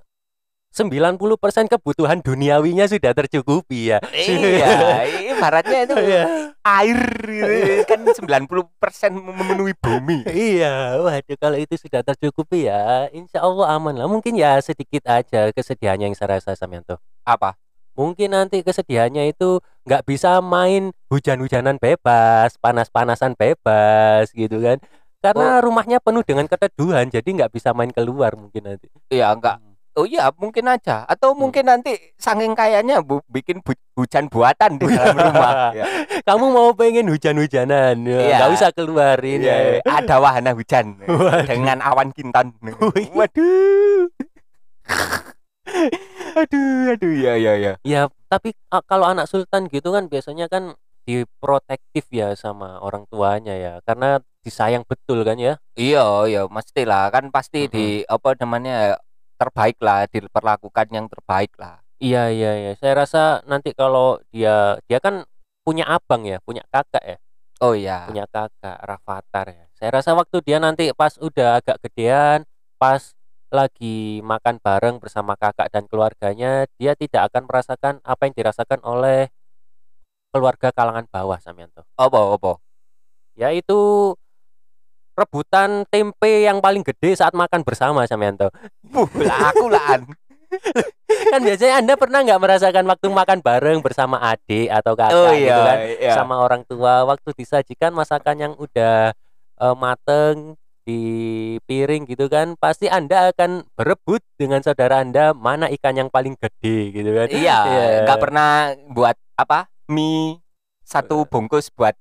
90% 0.70 1.66
kebutuhan 1.66 2.22
duniawinya 2.22 2.86
sudah 2.86 3.10
tercukupi 3.18 3.90
ya. 3.90 3.98
iya, 4.14 5.02
ibaratnya 5.34 5.90
itu 5.90 5.96
Iya. 6.14 6.24
air 6.62 7.02
gitu. 7.26 7.74
kan 7.90 8.00
90% 8.06 9.18
memenuhi 9.18 9.74
bumi. 9.82 10.30
Iya, 10.30 11.02
waduh 11.02 11.38
kalau 11.42 11.58
itu 11.58 11.74
sudah 11.74 12.06
tercukupi 12.06 12.70
ya, 12.70 13.10
insya 13.10 13.42
Allah 13.42 13.74
aman 13.82 13.98
lah. 13.98 14.06
Mungkin 14.06 14.38
ya 14.38 14.62
sedikit 14.62 15.10
aja 15.10 15.50
kesedihannya 15.50 16.14
yang 16.14 16.18
saya 16.18 16.38
rasa 16.38 16.54
Samianto. 16.54 17.02
Apa? 17.26 17.58
Mungkin 18.00 18.32
nanti 18.32 18.64
kesedihannya 18.64 19.28
itu 19.30 19.60
nggak 19.84 20.08
bisa 20.08 20.40
main 20.40 20.96
hujan-hujanan 21.12 21.76
bebas, 21.76 22.56
panas-panasan 22.56 23.36
bebas 23.36 24.32
gitu 24.32 24.64
kan. 24.64 24.80
Karena 25.20 25.60
rumahnya 25.60 26.00
penuh 26.00 26.24
dengan 26.24 26.48
keteduhan, 26.48 27.12
jadi 27.12 27.28
nggak 27.28 27.52
bisa 27.52 27.76
main 27.76 27.92
keluar 27.92 28.40
mungkin 28.40 28.64
nanti. 28.64 28.88
Iya, 29.12 29.36
enggak. 29.36 29.60
Oh 30.00 30.08
iya, 30.08 30.32
mungkin 30.32 30.64
aja. 30.64 31.04
Atau 31.04 31.36
mungkin 31.36 31.68
nanti 31.68 31.92
saking 32.16 32.56
kayaknya 32.56 33.04
bu, 33.04 33.20
bikin 33.28 33.60
bu- 33.60 33.76
hujan 34.00 34.32
buatan 34.32 34.80
di 34.80 34.88
dalam 34.88 35.20
rumah. 35.20 35.76
Ya. 35.76 35.84
Kamu 36.30 36.56
mau 36.56 36.72
pengen 36.72 37.12
hujan-hujanan, 37.12 38.00
ya, 38.00 38.20
Iya. 38.24 38.36
nggak 38.40 38.52
usah 38.56 38.70
keluarin 38.72 39.44
Iya, 39.44 39.84
ya. 39.84 39.92
ada 39.92 40.24
wahana 40.24 40.56
hujan 40.56 40.96
Waduh. 41.04 41.44
dengan 41.44 41.84
awan 41.84 42.16
kinton. 42.16 42.56
Wih. 42.64 43.12
Waduh. 43.12 44.08
aduh, 46.36 46.94
aduh, 46.94 47.14
ya, 47.16 47.34
ya, 47.40 47.54
ya. 47.58 47.74
Ya, 47.82 48.02
tapi 48.30 48.54
kalau 48.86 49.06
anak 49.08 49.26
sultan 49.30 49.66
gitu 49.72 49.90
kan 49.96 50.06
biasanya 50.12 50.46
kan 50.52 50.76
diprotektif 51.08 52.06
ya 52.14 52.38
sama 52.38 52.78
orang 52.84 53.10
tuanya 53.10 53.56
ya, 53.58 53.74
karena 53.88 54.22
disayang 54.46 54.86
betul 54.86 55.26
kan 55.26 55.42
ya. 55.42 55.58
Iya, 55.74 56.30
iya, 56.30 56.42
mestilah 56.46 57.10
kan 57.10 57.34
pasti 57.34 57.66
di 57.66 58.06
apa 58.06 58.38
namanya 58.38 59.00
terbaik 59.40 59.80
lah, 59.82 60.06
diperlakukan 60.06 60.88
yang 60.92 61.08
terbaik 61.10 61.50
lah. 61.58 61.82
Iya 62.00 62.32
iya 62.32 62.52
iya. 62.56 62.72
Saya 62.80 63.04
rasa 63.04 63.44
nanti 63.44 63.76
kalau 63.76 64.20
dia 64.32 64.80
dia 64.88 65.00
kan 65.04 65.28
punya 65.66 65.84
abang 65.88 66.24
ya, 66.24 66.40
punya 66.44 66.64
kakak 66.72 67.04
ya, 67.04 67.18
Oh 67.60 67.76
iya. 67.76 68.08
punya 68.08 68.24
kakak 68.32 68.80
Rafathar 68.88 69.48
ya. 69.52 69.66
Saya 69.76 70.00
rasa 70.00 70.16
waktu 70.16 70.40
dia 70.44 70.58
nanti 70.64 70.92
pas 70.96 71.20
udah 71.20 71.60
agak 71.60 71.80
gedean, 71.84 72.48
pas 72.80 73.16
lagi 73.50 74.22
makan 74.22 74.62
bareng 74.62 75.02
bersama 75.02 75.34
kakak 75.36 75.74
dan 75.74 75.90
keluarganya, 75.90 76.70
dia 76.78 76.94
tidak 76.94 77.30
akan 77.34 77.50
merasakan 77.50 77.94
apa 78.06 78.22
yang 78.30 78.34
dirasakan 78.38 78.80
oleh 78.86 79.30
keluarga 80.30 80.70
kalangan 80.70 81.10
bawah 81.10 81.42
Samianto. 81.42 81.82
Apa, 81.98 82.38
apa? 82.38 82.62
Yaitu 83.34 84.14
rebutan 85.18 85.84
tempe 85.92 86.48
yang 86.48 86.64
paling 86.64 86.86
gede 86.86 87.18
saat 87.18 87.34
makan 87.36 87.66
bersama 87.66 88.06
Samianto. 88.06 88.54
Buh, 88.86 89.10
lah 89.20 89.52
aku 89.52 89.68
lah. 89.68 90.00
kan 91.34 91.42
biasanya 91.46 91.78
Anda 91.78 91.94
pernah 91.94 92.26
nggak 92.26 92.42
merasakan 92.42 92.86
waktu 92.90 93.08
makan 93.14 93.40
bareng 93.46 93.80
bersama 93.86 94.18
adik 94.18 94.66
atau 94.74 94.98
kakak 94.98 95.14
Oh 95.14 95.30
gitu 95.30 95.46
iya, 95.46 95.62
kan? 95.62 95.78
iya. 95.86 96.14
sama 96.18 96.42
orang 96.42 96.66
tua 96.66 97.06
waktu 97.06 97.30
disajikan 97.38 97.94
masakan 97.94 98.36
yang 98.38 98.54
udah 98.58 99.14
eh, 99.62 99.76
mateng 99.78 100.58
di 100.84 101.02
piring 101.68 102.08
gitu 102.10 102.28
kan 102.32 102.58
pasti 102.58 102.90
anda 102.90 103.30
akan 103.32 103.68
berebut 103.78 104.24
dengan 104.40 104.64
saudara 104.64 105.04
anda 105.04 105.36
mana 105.38 105.70
ikan 105.70 105.96
yang 105.98 106.10
paling 106.10 106.34
gede 106.40 106.96
gitu 106.96 107.10
kan 107.14 107.28
Iya, 107.30 107.58
Iya. 107.70 107.86
nggak 108.08 108.20
pernah 108.20 108.50
buat 108.90 109.16
apa? 109.38 109.70
Mie 109.90 110.42
satu 110.86 111.26
bungkus 111.30 111.70
buat 111.70 111.94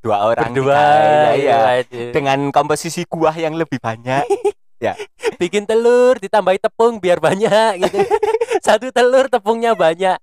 dua 0.00 0.24
orang 0.24 0.56
berdua 0.56 0.74
kita. 0.74 0.80
Iya, 0.80 1.30
iya. 1.36 1.58
iya. 1.84 2.10
Dengan 2.12 2.48
komposisi 2.52 3.04
kuah 3.04 3.36
yang 3.36 3.54
lebih 3.56 3.80
banyak. 3.80 4.24
bikin 5.40 5.64
telur 5.68 6.16
ditambahi 6.20 6.60
tepung 6.60 7.00
biar 7.00 7.20
banyak 7.20 7.84
gitu 7.84 8.00
satu 8.66 8.88
telur 8.92 9.28
tepungnya 9.28 9.76
banyak 9.76 10.16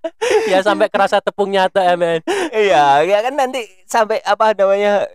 ya 0.49 0.59
sampai 0.65 0.89
kerasa 0.89 1.21
tepungnya 1.21 1.69
tuh 1.69 1.81
men 1.97 2.21
iya, 2.53 3.01
ya 3.05 3.21
kan 3.25 3.33
nanti 3.33 3.65
sampai 3.89 4.21
apa 4.21 4.53
namanya? 4.53 5.09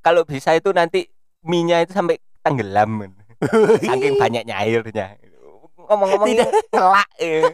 Kalau 0.00 0.24
bisa 0.24 0.56
itu 0.56 0.72
nanti 0.72 1.06
mie-nya 1.44 1.84
itu 1.84 1.92
sampai 1.92 2.16
tenggelam. 2.44 3.12
Saking 3.84 4.20
banyaknya 4.20 4.54
airnya. 4.60 5.16
Ngomong-ngomong 5.90 6.28
Tidak. 6.28 6.50
telak. 6.70 7.08
eh. 7.18 7.50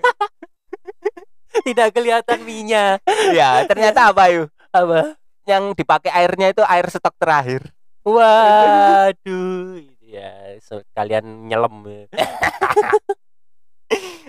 tidak 1.64 1.88
kelihatan 1.96 2.44
minyak 2.44 3.00
ya, 3.32 3.64
ternyata 3.64 4.12
apa 4.12 4.28
yuk? 4.28 4.52
apa 4.74 5.16
Yang 5.48 5.78
dipakai 5.78 6.10
airnya 6.12 6.52
itu 6.52 6.60
air 6.66 6.86
stok 6.90 7.16
terakhir. 7.16 7.72
Waduh, 8.06 9.80
ya 10.02 10.58
sekalian 10.62 11.48
nyelam. 11.48 11.82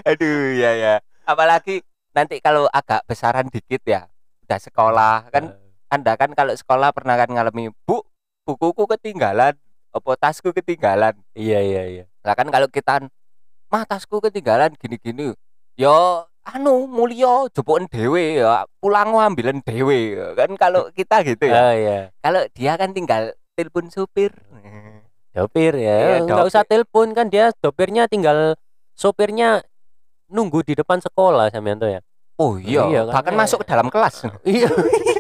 Aduh, 0.08 0.42
ya 0.56 0.72
ya. 0.78 0.94
Apalagi 1.26 1.82
nanti 2.14 2.40
kalau 2.40 2.70
agak 2.70 3.04
besaran 3.10 3.50
dikit 3.50 3.82
ya, 3.86 4.06
udah 4.46 4.60
sekolah 4.62 5.30
kan 5.34 5.58
Anda 5.88 6.16
kan 6.20 6.34
kalau 6.34 6.54
sekolah 6.54 6.94
pernah 6.94 7.18
kan 7.18 7.32
ngalami, 7.32 7.74
"Bu, 7.86 8.04
bukuku 8.48 8.88
ketinggalan, 8.96 9.60
apa 9.92 10.12
tasku 10.16 10.56
ketinggalan." 10.56 11.12
Iya 11.36 11.60
iya 11.60 11.84
iya. 11.84 12.04
Lah 12.24 12.32
kan 12.40 12.48
kalau 12.48 12.72
kita 12.72 13.04
mah 13.68 13.84
tasku 13.84 14.24
ketinggalan 14.24 14.72
gini-gini. 14.80 15.36
Yo 15.76 16.24
anu 16.48 16.88
mulya 16.88 17.52
jopoken 17.52 17.92
dhewe 17.92 18.40
ya, 18.40 18.64
pulang 18.80 19.12
ambilan 19.12 19.60
dhewe. 19.60 20.16
Kan 20.40 20.56
kalau 20.56 20.88
kita 20.98 21.28
gitu 21.28 21.52
ya. 21.52 21.56
Oh 21.60 21.74
iya. 21.76 22.00
Kalau 22.24 22.42
dia 22.56 22.80
kan 22.80 22.96
tinggal 22.96 23.36
telepon 23.60 23.92
supir. 23.92 24.32
Dopir 25.36 25.78
Iya, 25.78 26.18
ya. 26.18 26.26
Enggak 26.26 26.50
usah 26.50 26.64
telepon 26.66 27.14
kan 27.14 27.30
dia 27.30 27.54
dopirnya 27.62 28.10
tinggal 28.10 28.58
sopirnya 28.98 29.62
nunggu 30.34 30.66
di 30.66 30.74
depan 30.74 30.98
sekolah 30.98 31.54
Samianto 31.54 31.86
ya. 31.86 32.02
Oh 32.42 32.58
iya, 32.58 32.86
Iya, 32.90 33.02
kan, 33.10 33.14
bahkan 33.22 33.34
eh. 33.34 33.38
masuk 33.38 33.58
ke 33.62 33.66
dalam 33.70 33.88
kelas. 33.90 34.26
Iya, 34.46 34.70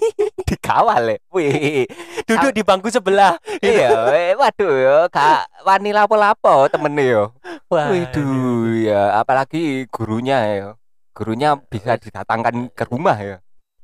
Dikawal 0.48 1.04
ya. 1.12 1.18
Wih. 1.30 1.84
duduk 2.24 2.51
di 2.56 2.63
bangku 2.63 2.88
sebelah. 2.88 3.36
iya, 3.60 3.92
waduh 4.36 4.74
ya, 4.80 4.96
gak 5.12 5.44
wani 5.68 5.92
lapo-lapo 5.92 6.72
temennya 6.72 7.04
yo. 7.04 7.24
Waduh, 7.68 8.72
ya 8.80 9.20
apalagi 9.20 9.86
gurunya 9.92 10.38
ya. 10.48 10.68
Gurunya 11.12 11.60
bisa 11.68 12.00
didatangkan 12.00 12.72
ke 12.72 12.84
rumah 12.88 13.18
ya. 13.20 13.38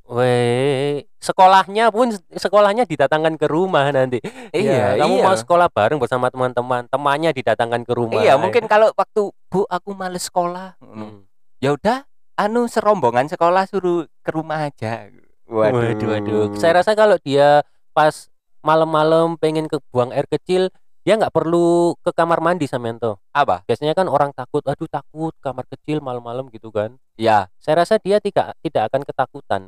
Weh, 0.04 1.08
sekolahnya 1.16 1.88
pun 1.88 2.12
sekolahnya 2.36 2.84
didatangkan 2.84 3.40
ke 3.40 3.48
rumah 3.48 3.88
nanti. 3.88 4.20
Iya, 4.52 5.00
Ya, 5.00 5.00
kamu 5.00 5.16
iya. 5.16 5.24
mau 5.24 5.32
sekolah 5.32 5.72
bareng 5.72 5.96
bersama 5.96 6.28
teman-teman, 6.28 6.84
temannya 6.92 7.32
didatangkan 7.32 7.88
ke 7.88 7.92
rumah. 7.96 8.20
Iya, 8.20 8.36
mungkin 8.36 8.68
kalau 8.68 8.92
waktu 8.92 9.32
Bu 9.48 9.64
aku 9.64 9.96
males 9.96 10.28
sekolah. 10.28 10.76
Hmm. 10.84 11.24
Ya 11.56 11.72
udah, 11.72 12.04
anu 12.36 12.68
serombongan 12.68 13.32
sekolah 13.32 13.64
suruh 13.64 14.04
ke 14.20 14.30
rumah 14.36 14.68
aja. 14.68 15.08
Waduh, 15.54 15.94
Waduh, 15.94 16.08
waduh. 16.18 16.44
Saya 16.58 16.82
rasa 16.82 16.98
kalau 16.98 17.14
dia 17.22 17.62
pas 17.94 18.26
malam-malam 18.66 19.38
pengen 19.38 19.70
ke 19.70 19.78
buang 19.94 20.10
air 20.10 20.26
kecil, 20.26 20.72
dia 21.04 21.14
nggak 21.14 21.30
perlu 21.30 21.94
ke 22.02 22.10
kamar 22.10 22.40
mandi 22.42 22.66
Samyanto. 22.66 23.20
apa? 23.30 23.62
Biasanya 23.68 23.94
kan 23.94 24.10
orang 24.10 24.32
takut, 24.34 24.64
aduh 24.66 24.88
takut 24.88 25.36
kamar 25.38 25.62
kecil 25.70 26.02
malam-malam 26.02 26.48
gitu 26.50 26.72
kan. 26.74 26.96
Ya, 27.14 27.46
Saya 27.62 27.86
rasa 27.86 28.00
dia 28.02 28.18
tidak 28.18 28.56
tidak 28.64 28.90
akan 28.90 29.02
ketakutan 29.06 29.62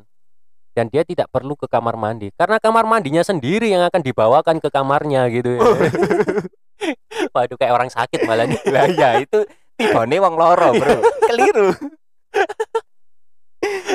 dan 0.77 0.93
dia 0.93 1.07
tidak 1.07 1.33
perlu 1.33 1.57
ke 1.57 1.65
kamar 1.71 1.97
mandi 1.97 2.29
karena 2.37 2.61
kamar 2.61 2.85
mandinya 2.85 3.25
sendiri 3.25 3.73
yang 3.73 3.81
akan 3.89 4.05
dibawakan 4.05 4.61
ke 4.61 4.69
kamarnya 4.69 5.25
gitu 5.33 5.57
ya. 5.57 5.65
Waduh 7.37 7.57
kayak 7.57 7.73
orang 7.73 7.89
sakit 7.89 8.29
malah 8.29 8.45
nih. 8.45 8.61
lah 8.69 8.89
ya 8.93 9.11
itu 9.21 9.45
tibone 9.77 10.17
wong 10.21 10.35
loro, 10.37 10.73
Bro. 10.77 11.01
Keliru. 11.33 11.69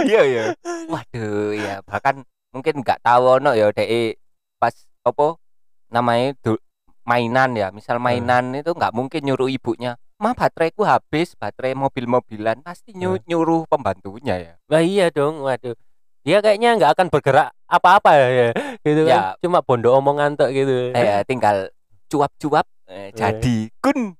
Iya, 0.03 0.21
iya. 0.25 0.43
Waduh, 0.87 1.53
ya 1.53 1.75
bahkan 1.85 2.25
mungkin 2.51 2.81
nggak 2.81 2.99
tahu 2.99 3.39
ono 3.39 3.51
ya 3.53 3.71
dek 3.71 4.19
pas 4.57 4.73
apa 5.01 5.39
namanya 5.87 6.35
du- 6.41 6.61
mainan 7.01 7.53
ya. 7.53 7.69
Misal 7.69 7.97
mainan 7.97 8.53
itu 8.53 8.71
nggak 8.71 8.93
mungkin 8.93 9.21
nyuruh 9.25 9.49
ibunya, 9.49 9.97
"Ma, 10.21 10.37
bateraiku 10.37 10.85
habis, 10.85 11.33
baterai 11.33 11.73
mobil-mobilan." 11.73 12.61
Pasti 12.61 12.93
nyu- 12.93 13.21
nyuruh 13.25 13.65
pembantunya 13.65 14.35
ya. 14.37 14.53
Wah 14.69 14.83
iya 14.83 15.09
dong, 15.09 15.41
waduh. 15.41 15.73
Dia 16.21 16.37
kayaknya 16.39 16.77
nggak 16.77 16.91
akan 16.93 17.07
bergerak 17.09 17.49
apa-apa 17.65 18.11
ya, 18.13 18.53
gitu 18.85 19.01
Ya. 19.09 19.33
kan. 19.33 19.41
Cuma 19.41 19.65
bondo 19.65 19.89
omongan 19.91 20.37
tok 20.37 20.53
gitu. 20.53 20.93
Eh, 20.93 21.25
tinggal 21.25 21.73
cuap-cuap 22.05 22.69
eh, 22.85 23.09
jadi 23.15 23.57
kun. 23.81 24.13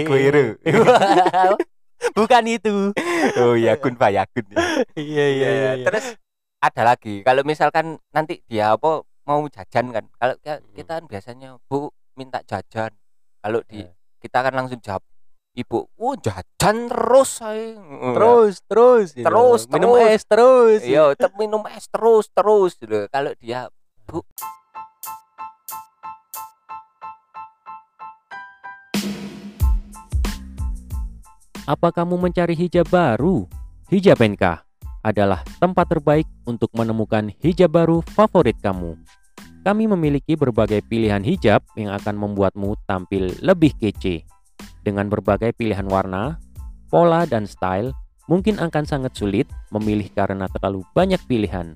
Aku 0.00 0.14
hero. 0.16 0.56
Bukan 2.18 2.44
itu. 2.46 2.90
Oh 3.38 3.54
ya 3.54 3.76
kun 3.76 3.94
fayakun. 3.94 4.44
ya. 4.50 4.58
Iya 4.94 5.26
iya 5.28 5.48
iya. 5.50 5.72
iya. 5.78 5.84
Terus 5.86 6.16
ada 6.58 6.82
lagi 6.94 7.22
kalau 7.22 7.42
misalkan 7.42 7.98
nanti 8.10 8.42
dia 8.46 8.74
apa 8.74 9.02
mau 9.22 9.42
jajan 9.46 9.90
kan. 9.90 10.04
Kalau 10.16 10.34
kita, 10.38 10.54
Hmm. 10.58 10.72
kita 10.74 10.92
kan 10.98 11.04
biasanya 11.06 11.48
Bu 11.66 11.90
minta 12.14 12.42
jajan. 12.42 12.90
Kalau 13.38 13.60
di 13.66 13.82
Ya. 13.82 13.90
kita 14.18 14.38
kan 14.40 14.52
langsung 14.54 14.78
jawab 14.78 15.02
Ibu, 15.52 15.84
"Oh, 16.00 16.16
jajan 16.16 16.88
terus 16.88 17.44
saya." 17.44 17.76
terus 18.16 18.64
terus 18.64 19.06
gitu. 19.12 19.28
Terus, 19.28 19.68
minum 19.68 20.00
terus. 20.00 20.08
es 20.08 20.22
terus. 20.24 20.80
Iya, 20.80 21.12
tetap 21.12 21.36
minum 21.36 21.60
es 21.68 21.84
terus 21.92 22.24
terus 22.32 22.72
gitu. 22.80 23.04
Kalau 23.12 23.36
dia 23.36 23.68
Bu 24.08 24.24
Apa 31.72 31.88
kamu 31.88 32.20
mencari 32.20 32.52
hijab 32.52 32.84
baru? 32.92 33.48
Hijab 33.88 34.20
NK 34.20 34.60
adalah 35.00 35.40
tempat 35.56 35.88
terbaik 35.88 36.28
untuk 36.44 36.68
menemukan 36.76 37.32
hijab 37.40 37.72
baru 37.72 38.04
favorit 38.12 38.60
kamu. 38.60 38.92
Kami 39.64 39.88
memiliki 39.88 40.36
berbagai 40.36 40.84
pilihan 40.84 41.24
hijab 41.24 41.64
yang 41.72 41.96
akan 41.96 42.20
membuatmu 42.20 42.76
tampil 42.84 43.32
lebih 43.40 43.72
kece. 43.80 44.28
Dengan 44.84 45.08
berbagai 45.08 45.56
pilihan 45.56 45.88
warna, 45.88 46.36
pola, 46.92 47.24
dan 47.24 47.48
style, 47.48 47.96
mungkin 48.28 48.60
akan 48.60 48.84
sangat 48.84 49.16
sulit 49.16 49.48
memilih 49.72 50.12
karena 50.12 50.52
terlalu 50.52 50.84
banyak 50.92 51.24
pilihan. 51.24 51.72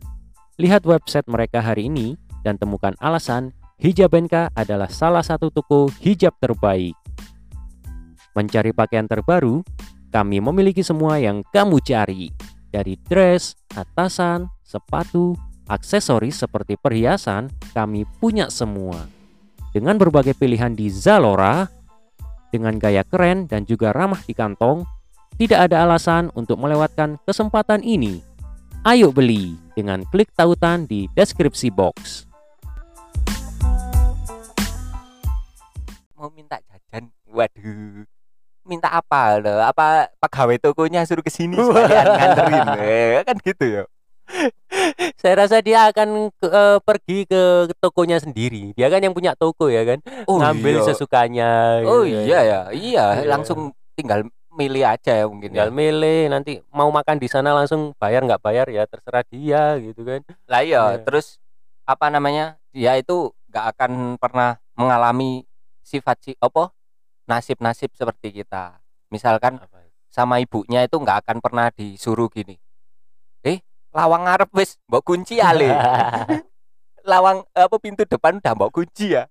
Lihat 0.61 0.85
website 0.85 1.25
mereka 1.25 1.65
hari 1.65 1.88
ini 1.88 2.21
dan 2.45 2.61
temukan 2.61 2.93
alasan 3.00 3.57
Hijab 3.76 4.12
NK 4.12 4.57
adalah 4.57 4.88
salah 4.88 5.21
satu 5.21 5.53
toko 5.53 5.93
hijab 6.00 6.33
terbaik. 6.41 6.97
Mencari 8.37 8.76
pakaian 8.76 9.09
terbaru, 9.09 9.64
kami 10.12 10.45
memiliki 10.45 10.85
semua 10.85 11.16
yang 11.16 11.40
kamu 11.50 11.81
cari. 11.81 12.28
Dari 12.69 13.00
dress, 13.09 13.57
atasan, 13.73 14.52
sepatu, 14.61 15.32
aksesoris 15.65 16.45
seperti 16.45 16.76
perhiasan, 16.76 17.49
kami 17.73 18.04
punya 18.21 18.52
semua. 18.52 19.08
Dengan 19.73 19.97
berbagai 19.97 20.37
pilihan 20.37 20.76
di 20.76 20.93
Zalora, 20.93 21.65
dengan 22.52 22.76
gaya 22.76 23.00
keren 23.08 23.49
dan 23.49 23.65
juga 23.65 23.97
ramah 23.97 24.21
di 24.21 24.37
kantong, 24.37 24.84
tidak 25.41 25.73
ada 25.73 25.89
alasan 25.89 26.28
untuk 26.37 26.60
melewatkan 26.60 27.17
kesempatan 27.25 27.80
ini. 27.80 28.21
Ayo 28.84 29.10
beli 29.10 29.56
dengan 29.73 30.04
klik 30.13 30.28
tautan 30.37 30.84
di 30.84 31.08
deskripsi 31.17 31.73
box. 31.73 32.26
mau 36.26 36.34
minta 36.34 36.58
jajan. 36.67 37.13
Waduh. 37.30 38.16
Minta 38.67 38.91
apa 38.91 39.39
loh? 39.39 39.63
Apa 39.63 40.11
pegawai 40.19 40.59
tokonya 40.61 41.07
suruh 41.07 41.23
ke 41.23 41.31
sini 41.31 41.55
sekalian 41.55 42.07
nganterin. 42.11 42.67
Eh, 42.76 43.23
kan 43.23 43.37
gitu 43.39 43.65
ya. 43.65 43.83
Saya 45.23 45.47
rasa 45.47 45.63
dia 45.63 45.87
akan 45.87 46.35
ke- 46.35 46.50
eh, 46.50 46.79
pergi 46.83 47.19
ke 47.25 47.43
tokonya 47.79 48.19
sendiri. 48.19 48.75
Dia 48.75 48.91
kan 48.91 48.99
yang 48.99 49.15
punya 49.15 49.33
toko 49.33 49.71
ya 49.71 49.87
kan, 49.87 50.02
Oh 50.26 50.37
ngambil 50.37 50.83
iya. 50.83 50.85
sesukanya. 50.85 51.50
Oh 51.87 52.02
gitu 52.02 52.26
iya 52.26 52.39
ya, 52.43 52.61
iya 52.75 53.05
Iya. 53.23 53.31
langsung 53.31 53.71
tinggal 53.95 54.26
milih 54.50 54.83
aja 54.83 55.13
ya 55.15 55.25
mungkin 55.29 55.52
tinggal 55.52 55.69
ya. 55.69 55.75
milih 55.75 56.21
nanti 56.33 56.65
mau 56.73 56.89
makan 56.89 57.21
di 57.21 57.29
sana 57.29 57.52
langsung 57.52 57.93
bayar 58.00 58.25
nggak 58.25 58.41
bayar 58.41 58.67
ya 58.67 58.89
terserah 58.89 59.21
dia 59.29 59.76
gitu 59.79 60.00
kan 60.00 60.25
Lah 60.49 60.65
iya, 60.65 60.83
Iya. 60.91 61.05
terus 61.05 61.39
apa 61.85 62.09
namanya? 62.09 62.57
Dia 62.73 62.99
itu 62.99 63.31
nggak 63.47 63.65
akan 63.76 63.93
pernah 64.19 64.59
mengalami 64.75 65.45
sifat 65.81 66.19
si 66.19 66.33
apa? 66.37 66.73
Nasib-nasib 67.26 67.91
seperti 67.93 68.30
kita. 68.43 68.78
Misalkan 69.10 69.58
sama 70.08 70.39
ibunya 70.39 70.86
itu 70.86 70.97
nggak 70.97 71.26
akan 71.26 71.39
pernah 71.43 71.69
disuruh 71.71 72.30
gini. 72.30 72.56
Eh, 73.43 73.58
lawang 73.91 74.26
ngarep 74.26 74.50
wis 74.54 74.78
mbok 74.86 75.02
kunci 75.02 75.43
ale. 75.43 75.71
lawang 77.10 77.47
apa 77.54 77.76
pintu 77.78 78.02
depan 78.02 78.39
udah 78.43 78.52
mbok 78.54 78.71
kunci 78.75 79.15
ya. 79.15 79.26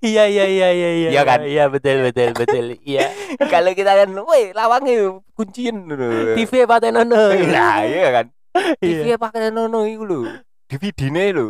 iya 0.00 0.24
iya 0.24 0.48
iya 0.48 0.68
iya 0.72 0.90
iya 0.96 1.08
Iya 1.12 1.22
kan? 1.28 1.44
iya 1.44 1.64
betul 1.68 2.08
betul 2.08 2.32
betul 2.32 2.72
iya 2.88 3.12
Kalau 3.52 3.68
kita 3.76 3.92
kan, 3.92 4.08
woi 4.16 4.54
lawangnya 4.56 5.20
kunciin 5.36 5.90
dulu. 5.90 6.38
TV 6.38 6.64
Pak 6.64 6.78
Tenono 6.82 7.36
Nah, 7.52 7.84
iya 7.84 8.08
kan. 8.14 8.26
Iya. 8.78 9.02
TV 9.02 9.06
pakai 9.18 9.50
nono 9.50 9.82
iku 9.82 10.04
lho. 10.06 10.20
DVD-ne 10.70 11.24
lho. 11.34 11.46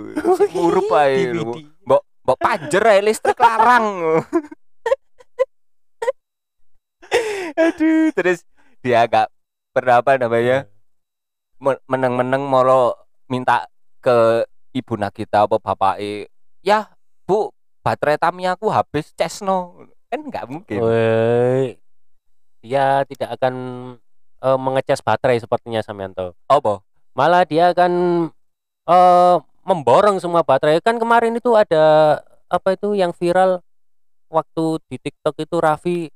Ngurup 0.57 0.88
ae 0.97 1.29
lho. 1.31 1.53
DVD. 1.53 1.69
Mbok 1.85 2.03
mbok 2.25 2.38
panjer 2.40 2.85
listrik 3.05 3.37
larang. 3.37 3.87
Aduh, 7.55 8.11
terus 8.14 8.43
dia 8.83 9.07
agak 9.07 9.31
berapa 9.75 10.19
namanya? 10.19 10.67
men- 11.64 11.83
meneng-meneng 11.88 12.43
moro 12.45 12.93
minta 13.31 13.67
ke 14.05 14.45
ibu 14.77 14.95
Nagita 14.99 15.47
apa 15.49 15.57
bapak 15.57 15.97
ya 16.61 16.93
bu 17.25 17.49
baterai 17.81 18.21
Tamiya 18.21 18.59
aku 18.59 18.69
habis 18.69 19.12
cesno 19.17 19.88
kan 20.12 20.21
nggak 20.21 20.45
mungkin. 20.47 20.79
Woi, 20.79 21.81
dia 22.62 23.03
tidak 23.09 23.35
akan 23.40 23.55
eh, 24.45 24.59
mengecas 24.61 25.01
baterai 25.01 25.40
sepertinya 25.40 25.81
Samyanto. 25.81 26.37
Apa? 26.47 26.85
Malah 27.17 27.43
dia 27.49 27.73
akan 27.73 27.93
eh 28.87 29.37
memborong 29.64 30.21
semua 30.21 30.45
baterai. 30.45 30.79
Kan 30.85 31.01
kemarin 31.01 31.35
itu 31.35 31.51
ada 31.57 32.21
apa 32.47 32.77
itu 32.77 32.93
yang 32.95 33.11
viral? 33.17 33.64
Waktu 34.29 34.83
di 34.90 34.97
TikTok 34.99 35.37
itu 35.47 35.57
Raffi 35.62 36.11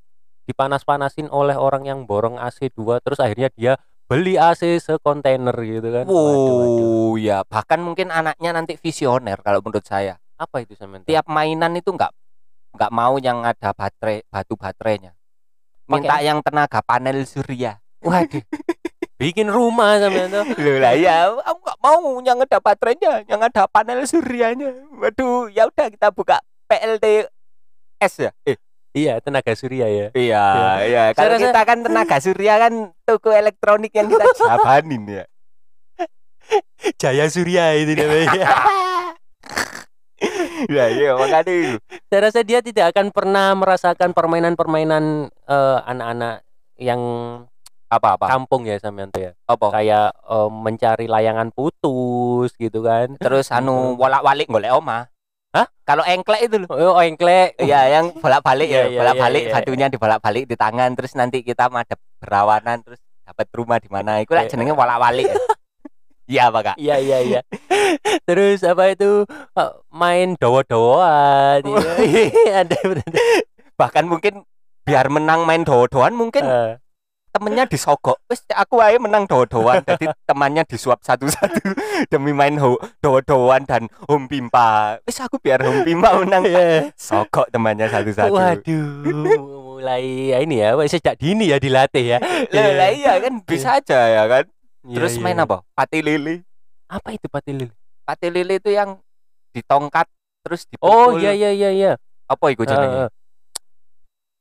dipanas-panasin 0.49 1.29
oleh 1.29 1.53
orang 1.61 1.85
yang 1.85 2.09
borong 2.09 2.41
AC 2.41 2.73
2 2.73 3.05
terus 3.05 3.21
akhirnya 3.21 3.53
dia 3.53 3.77
beli 4.09 4.41
AC 4.41 4.81
sekontainer 4.81 5.53
gitu 5.61 5.89
kan. 5.93 6.09
Wow 6.09 7.21
ya 7.21 7.45
bahkan 7.45 7.85
mungkin 7.85 8.09
anaknya 8.09 8.57
nanti 8.57 8.81
visioner 8.81 9.37
kalau 9.45 9.61
menurut 9.61 9.85
saya. 9.85 10.17
Apa 10.41 10.65
itu 10.65 10.73
Samyanto 10.73 11.05
tiap 11.05 11.29
mainan 11.29 11.77
itu 11.77 11.93
nggak 11.93 12.09
nggak 12.73 12.93
mau 12.95 13.21
yang 13.21 13.45
ada 13.45 13.77
baterai 13.77 14.25
batu 14.33 14.57
baterainya. 14.57 15.13
Minta 15.85 16.25
yang 16.25 16.41
tenaga 16.41 16.81
panel 16.81 17.29
surya. 17.29 17.85
Waduh. 18.01 18.41
Bikin 19.21 19.51
rumah 19.51 19.99
Samyanto 20.01 20.47
Loh 20.57 20.79
lah 20.81 20.95
ya 20.97 21.29
aku 21.45 21.59
nggak 21.61 21.81
mau 21.85 22.23
yang 22.25 22.39
ada 22.41 22.59
baterainya 22.65 23.13
yang 23.29 23.45
ada 23.45 23.69
panel 23.69 24.01
suryanya. 24.09 24.73
Waduh 24.97 25.53
ya 25.53 25.69
udah 25.69 25.93
kita 25.93 26.09
buka 26.17 26.41
PLTS 26.71 28.15
ya? 28.17 28.33
Eh 28.49 28.57
iya 28.99 29.15
tenaga 29.23 29.55
surya 29.55 29.87
ya 29.87 30.07
iya 30.19 30.45
iya 30.83 31.03
Saya 31.15 31.17
kalau 31.17 31.35
rasa- 31.39 31.43
kita 31.47 31.61
kan 31.63 31.79
tenaga 31.87 32.17
surya 32.19 32.55
kan 32.59 32.73
toko 33.07 33.31
elektronik 33.31 33.93
yang 33.95 34.11
kita 34.11 34.25
jabanin 34.43 35.05
ya 35.07 35.25
Jaya 36.97 37.29
Surya 37.29 37.77
itu 37.77 37.93
namanya 37.93 38.41
ya 40.67 40.85
iya 40.91 41.11
makanya 41.15 41.45
itu 41.47 41.77
saya 42.09 42.21
rasa 42.25 42.41
dia 42.43 42.59
tidak 42.65 42.91
akan 42.97 43.13
pernah 43.15 43.55
merasakan 43.55 44.11
permainan-permainan 44.11 45.29
eh, 45.29 45.79
anak-anak 45.85 46.43
yang 46.79 47.01
Apa-apa? 47.89 48.27
kampung 48.29 48.69
ya 48.69 48.77
sampean 48.77 49.09
tuh 49.09 49.29
ya. 49.29 49.33
Apa? 49.45 49.73
Kayak 49.73 50.13
eh, 50.15 50.51
mencari 50.51 51.07
layangan 51.09 51.49
putus 51.51 52.53
gitu 52.57 52.85
kan. 52.85 53.17
Terus 53.17 53.49
anu 53.49 53.75
bolak-balik 54.01 54.49
golek 54.49 54.73
oma. 54.73 55.09
Hah? 55.59 55.67
Kalau 55.83 56.07
engklek 56.07 56.47
itu 56.47 56.57
loh. 56.63 56.71
Oh, 56.71 57.03
engklek. 57.03 57.59
Iya, 57.59 57.81
yang 57.99 58.15
bolak-balik 58.15 58.69
ya, 58.71 58.87
iya, 58.87 58.99
bolak-balik 59.03 59.43
iya, 59.43 59.51
iya. 59.51 59.55
batunya 59.59 59.87
dibolak-balik 59.91 60.45
di 60.47 60.55
tangan 60.55 60.91
terus 60.95 61.13
nanti 61.19 61.43
kita 61.43 61.67
madep 61.67 61.99
berawanan 62.23 62.79
terus 62.87 63.03
dapat 63.27 63.47
rumah 63.51 63.83
di 63.83 63.91
mana. 63.91 64.23
Iku 64.23 64.39
lah 64.39 64.47
jenenge 64.47 64.79
bolak-balik. 64.79 65.27
ya. 65.27 65.37
Iya, 66.29 66.53
Pak. 66.53 66.61
Kak? 66.61 66.77
Iya 66.77 67.01
iya 67.01 67.19
iya. 67.25 67.41
Terus 68.29 68.61
apa 68.61 68.93
itu 68.93 69.25
eh, 69.57 69.73
main 69.89 70.37
dowo-dowoan. 70.37 71.65
Iya, 71.65 72.69
Ada. 72.69 72.77
Bahkan 73.81 74.05
mungkin 74.05 74.45
biar 74.85 75.09
menang 75.09 75.49
main 75.49 75.65
doa-doan 75.65 76.13
mungkin 76.13 76.45
Eh, 76.45 76.77
temennya 77.31 77.65
disogok. 77.69 78.19
Wis 78.27 78.43
aku 78.51 78.81
aja 78.83 78.99
menang 78.99 79.25
doa-doan. 79.29 79.85
Jadi 79.85 80.11
temannya 80.27 80.65
disuap 80.67 81.01
satu-satu 81.05 81.63
demi 82.13 82.33
main 82.35 82.57
ho 82.59 82.77
doa-doan 82.99 83.65
dan 83.69 83.87
home 84.09 84.27
pimpa. 84.27 84.99
Wis 85.05 85.21
aku 85.21 85.39
biar 85.39 85.63
home 85.63 85.85
pimpa 85.87 86.19
menang. 86.21 86.45
iya. 86.51 86.91
Sogok 86.99 87.49
temannya 87.53 87.87
satu-satu. 87.89 88.33
Waduh, 88.33 89.39
mulai 89.79 90.35
ya 90.35 90.39
ini 90.43 90.59
ya, 90.59 90.75
wah, 90.75 90.85
sejak 90.89 91.15
dini 91.17 91.53
ya 91.53 91.63
dilatih 91.63 92.17
ya. 92.17 92.19
Lah 92.51 92.69
lah 92.75 92.91
iya 92.91 93.13
kan 93.23 93.33
bisa 93.45 93.79
aja 93.79 93.99
ya 94.11 94.23
kan. 94.27 94.45
Iya, 94.89 94.97
Terus 94.99 95.13
iya. 95.19 95.23
main 95.23 95.39
apa? 95.39 95.63
Pati 95.77 95.99
lili. 96.01 96.43
Apa 96.89 97.13
itu 97.13 97.29
pati 97.29 97.53
lili? 97.53 97.75
Pati 98.03 98.27
lili 98.33 98.57
itu 98.57 98.73
yang 98.73 98.97
ditongkat 99.53 100.09
terus 100.43 100.65
dipukul. 100.65 100.89
Oh 100.89 101.09
iya 101.21 101.37
iya 101.37 101.51
iya 101.53 101.71
iya. 101.71 101.93
Apa 102.25 102.53
iku 102.53 102.65
jenenge? 102.65 103.07
Eh, 103.07 103.11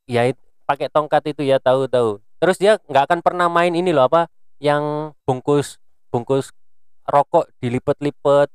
Ya 0.08 0.24
pakai 0.64 0.88
tongkat 0.88 1.36
itu 1.36 1.44
ya 1.44 1.60
tahu 1.60 1.84
tahu. 1.92 2.24
Terus 2.38 2.58
dia 2.62 2.78
nggak 2.86 3.04
akan 3.10 3.20
pernah 3.26 3.48
main 3.50 3.74
ini 3.74 3.90
loh 3.90 4.06
apa 4.06 4.30
yang 4.62 5.14
bungkus 5.26 5.82
bungkus 6.14 6.54
rokok 7.08 7.50
dilipet-lipet. 7.64 8.50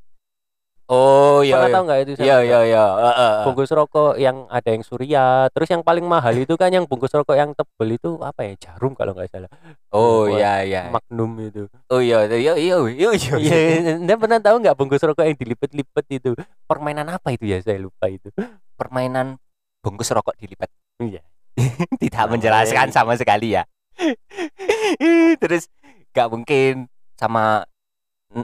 Oh 0.93 1.41
iya. 1.41 1.57
Pernah 1.57 1.69
iya. 1.71 1.75
tahu 1.75 1.85
nggak 1.89 2.01
itu? 2.05 2.11
Iya 2.21 2.37
iya 2.45 2.61
iya. 2.69 2.85
Heeh, 2.85 3.15
heeh. 3.17 3.45
Bungkus 3.49 3.71
rokok 3.73 4.13
yang 4.21 4.45
ada 4.53 4.69
yang 4.69 4.85
surya. 4.85 5.49
Terus 5.55 5.69
yang 5.73 5.81
paling 5.81 6.05
mahal 6.05 6.37
itu 6.37 6.53
kan 6.61 6.69
yang 6.69 6.85
bungkus 6.85 7.15
rokok 7.17 7.33
yang 7.33 7.57
tebel 7.57 7.97
itu 7.97 8.21
apa 8.21 8.45
ya? 8.45 8.53
Jarum 8.61 8.93
kalau 8.93 9.17
nggak 9.17 9.31
salah. 9.33 9.51
Oh 9.89 10.29
Wah, 10.29 10.37
iya 10.37 10.53
iya. 10.69 10.83
Magnum 10.93 11.33
itu. 11.41 11.65
Oh 11.89 12.03
iya 12.05 12.29
iya 12.29 12.55
iya 12.61 12.77
iya 12.93 13.11
iya. 13.17 13.35
Iya, 13.41 13.59
Anda 14.05 14.15
pernah 14.21 14.39
tahu 14.43 14.61
nggak 14.61 14.77
bungkus 14.77 15.01
rokok 15.01 15.25
yang 15.25 15.39
dilipet-lipet 15.39 16.07
itu? 16.13 16.31
Permainan 16.69 17.09
apa 17.09 17.33
itu 17.33 17.49
ya? 17.49 17.59
Saya 17.65 17.81
lupa 17.81 18.13
itu. 18.13 18.29
Permainan 18.77 19.41
bungkus 19.81 20.13
rokok 20.13 20.37
dilipat. 20.37 20.69
Iya. 21.01 21.25
Tidak 22.03 22.25
menjelaskan 22.29 22.93
sama 22.93 23.17
sekali 23.17 23.57
ya. 23.57 23.65
Terus 25.43 25.69
gak 26.13 26.29
mungkin 26.29 26.89
sama 27.17 27.65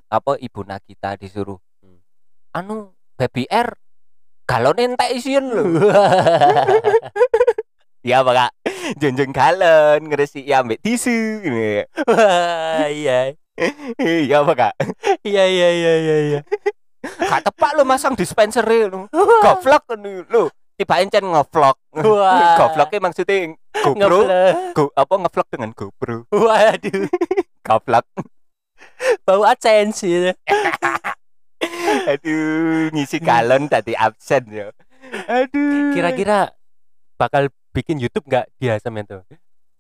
apa 0.09 0.33
ibu 0.39 0.63
Nagita 0.65 1.17
disuruh 1.17 1.59
Hmm. 1.79 2.03
anu 2.53 2.91
baby 3.15 3.47
R 3.47 3.79
galon 4.45 4.83
entek 4.83 5.15
isian 5.15 5.47
lho. 5.47 5.79
ya 8.09 8.27
apa 8.27 8.33
kak 8.35 8.53
jonjong 8.99 9.31
galon 9.31 10.11
ngeresi 10.11 10.43
ya 10.43 10.67
ambek 10.67 10.83
tisu. 10.83 11.39
Wah, 12.09 12.91
iya. 12.91 13.39
ya 14.01 14.37
apa 14.43 14.53
kak 14.55 14.75
Iya 15.27 15.45
iya 15.47 15.69
iya 15.71 15.93
iya 15.99 16.17
iya. 16.19 16.41
gak 17.03 17.47
tepak 17.47 17.79
lo 17.79 17.87
masang 17.87 18.19
dispenser 18.19 18.67
lo 18.67 19.07
goblok 19.45 19.87
lo 20.31 20.51
tiba 20.79 21.03
encen 21.03 21.27
ngevlog 21.27 21.77
gobloknya 22.59 22.99
maksudnya 23.03 23.55
GoPro 23.85 24.19
go, 24.73 24.85
apa 24.93 25.15
ngevlog 25.17 25.49
dengan 25.51 25.71
GoPro 25.73 26.17
Waduh, 26.31 27.07
goblok 27.67 28.07
bau 29.23 29.43
AdSense 29.45 30.03
gitu. 30.03 30.31
aduh 32.11 32.89
ngisi 32.95 33.19
galon 33.19 33.67
tadi 33.67 33.93
absen 33.93 34.45
ya 34.49 34.71
aduh 35.27 35.91
Kira-kira 35.93 36.53
bakal 37.17 37.51
bikin 37.73 37.99
YouTube 37.99 38.27
nggak 38.27 38.47
dia 38.59 38.79
sama 38.79 39.03
itu? 39.03 39.19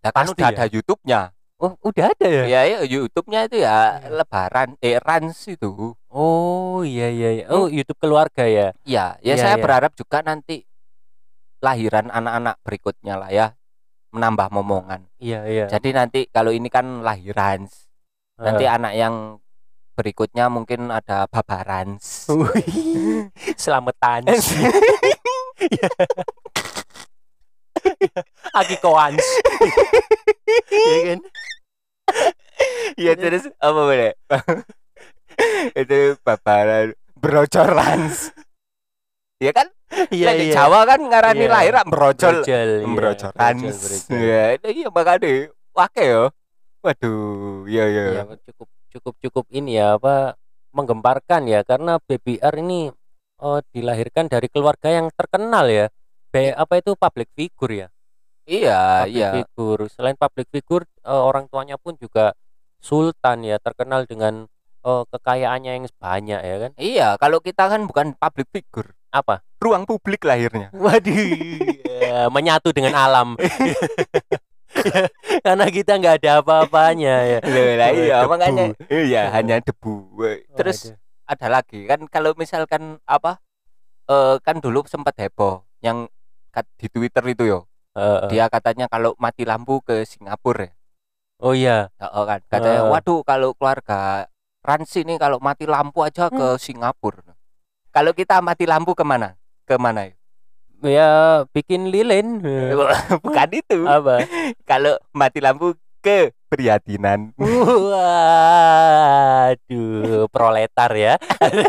Nah, 0.02 0.10
kan 0.14 0.26
udah 0.26 0.48
ya? 0.50 0.54
ada 0.54 0.64
YouTube-nya 0.66 1.20
Oh, 1.58 1.74
udah 1.82 2.14
ada 2.14 2.26
ya? 2.30 2.44
ya 2.46 2.60
ya 2.64 2.78
YouTube-nya 2.86 3.50
itu 3.50 3.58
ya 3.58 3.98
Iya. 3.98 4.14
lebaran 4.14 4.78
eh 4.78 4.94
rans 5.02 5.42
itu 5.50 5.94
Oh, 6.06 6.86
iya 6.86 7.10
iya 7.10 7.30
iya. 7.34 7.44
Oh, 7.50 7.66
YouTube 7.66 7.98
keluarga 7.98 8.46
ya. 8.46 8.70
ya 8.86 9.18
ya 9.18 9.34
Iya, 9.34 9.34
saya 9.36 9.56
iya. 9.58 9.62
berharap 9.62 9.90
juga 9.98 10.22
nanti 10.22 10.62
lahiran 11.58 12.14
anak-anak 12.14 12.62
berikutnya 12.62 13.18
lah 13.18 13.30
ya 13.34 13.57
menambah 14.10 14.48
momongan 14.50 15.04
Iya 15.18 15.40
iya. 15.44 15.66
jadi 15.68 15.88
nanti 15.94 16.26
kalau 16.28 16.50
ini 16.50 16.68
kan 16.68 17.02
lahiran 17.02 17.68
nanti 18.36 18.64
Eh. 18.64 18.70
anak 18.70 18.92
yang 18.94 19.14
berikutnya 19.92 20.46
mungkin 20.46 20.88
ada 20.88 21.26
babarans 21.26 22.30
Wih, 22.30 23.26
Selamatan. 23.62 24.30
Akikoans. 28.54 29.24
Iya 30.70 30.98
kan? 31.04 31.20
Iya 32.96 33.12
terus 33.14 33.44
apa 33.60 33.80
boleh? 33.80 34.12
itu 35.80 35.98
babaran 36.24 36.94
brocorans. 37.14 38.32
Iya 39.38 39.52
kan? 39.54 39.68
Iya 40.12 40.30
iya. 40.36 40.52
Jawa 40.52 40.84
kan 40.84 41.00
ngarani 41.00 41.44
Iya. 41.48 41.52
lahir 41.52 41.74
brojol. 41.88 42.44
Brojol, 42.44 42.68
iya. 42.84 42.86
Brojol. 42.92 43.32
Iya, 44.12 44.42
itu 44.60 44.68
iya 44.84 44.88
wake 45.78 46.02
yo. 46.04 46.24
Waduh, 46.78 47.66
iya 47.66 47.84
iya. 47.90 48.02
ya 48.22 48.24
cukup 48.46 48.68
cukup 48.94 49.14
cukup 49.18 49.44
ini 49.50 49.78
ya 49.82 49.98
apa 49.98 50.38
menggemparkan 50.70 51.50
ya 51.50 51.66
karena 51.66 51.98
BBR 51.98 52.54
ini 52.62 52.94
oh, 53.42 53.58
dilahirkan 53.74 54.30
dari 54.30 54.46
keluarga 54.46 54.86
yang 54.90 55.10
terkenal 55.14 55.66
ya 55.66 55.86
Be, 56.28 56.52
apa 56.52 56.78
itu 56.78 56.92
public 56.94 57.32
figure 57.34 57.72
ya 57.74 57.88
Iya, 58.48 59.04
public 59.04 59.16
iya. 59.16 59.30
figure 59.42 59.82
selain 59.90 60.16
public 60.16 60.46
figure 60.54 60.84
eh, 61.02 61.10
orang 61.12 61.50
tuanya 61.50 61.76
pun 61.80 61.98
juga 61.98 62.32
sultan 62.78 63.42
ya 63.42 63.58
terkenal 63.58 64.06
dengan 64.06 64.46
eh, 64.86 65.02
kekayaannya 65.10 65.72
yang 65.82 65.84
banyak 65.98 66.40
ya 66.40 66.56
kan 66.62 66.70
Iya, 66.78 67.08
kalau 67.18 67.42
kita 67.42 67.66
kan 67.66 67.84
bukan 67.90 68.14
public 68.16 68.48
figure, 68.54 68.94
apa 69.10 69.42
ruang 69.58 69.82
publik 69.82 70.22
lahirnya. 70.22 70.70
waduh 70.70 71.18
ya, 71.98 72.28
menyatu 72.28 72.70
dengan 72.70 72.94
alam 72.94 73.34
karena 75.44 75.64
kita 75.68 75.98
nggak 75.98 76.14
ada 76.22 76.30
apa-apanya 76.40 77.14
ya 77.26 77.38
Loh, 77.42 77.66
lah 77.74 77.90
iya, 77.90 78.16
Debu. 78.22 78.28
makanya 78.30 78.64
iya 78.86 79.22
hanya 79.32 79.54
debu. 79.58 80.22
Terus 80.54 80.92
ada 81.24 81.46
lagi 81.50 81.84
kan 81.84 82.04
kalau 82.06 82.32
misalkan 82.36 83.00
apa 83.04 83.40
eh 84.06 84.36
kan 84.40 84.60
dulu 84.60 84.84
sempat 84.86 85.16
heboh 85.18 85.64
yang 85.80 86.06
di 86.76 86.86
Twitter 86.88 87.22
itu 87.28 87.44
yo. 87.46 87.60
Eh, 87.94 88.02
eh. 88.02 88.28
Dia 88.30 88.46
katanya 88.46 88.86
kalau 88.86 89.14
mati 89.16 89.42
lampu 89.42 89.78
ke 89.80 90.02
Singapura 90.02 90.66
ya. 90.66 90.72
oh 91.38 91.54
iya 91.54 91.86
Oh, 91.98 92.26
kan 92.26 92.42
katanya 92.46 92.86
Heeh. 92.86 92.92
waduh 92.92 93.22
kalau 93.22 93.54
keluarga 93.54 94.26
Rans 94.58 94.90
ini 94.98 95.14
kalau 95.16 95.38
mati 95.38 95.64
lampu 95.64 96.02
aja 96.02 96.28
ke 96.28 96.54
Hmm. 96.54 96.60
Singapura. 96.60 97.37
Kalau 97.90 98.12
kita 98.12 98.38
mati 98.40 98.64
lampu 98.64 98.92
ke 98.94 99.02
mana? 99.02 99.34
Ke 99.64 99.76
mana 99.80 100.08
ya? 100.08 100.14
ya 100.78 101.10
bikin 101.50 101.90
lilin 101.90 102.38
Bukan 103.24 103.48
itu. 103.50 103.82
apa 103.82 104.22
Kalau 104.62 104.94
mati 105.10 105.42
lampu 105.42 105.74
ke 105.98 106.30
Priadinan. 106.48 107.36
Waduh, 108.88 110.24
proletar 110.32 110.88
ya. 110.96 111.14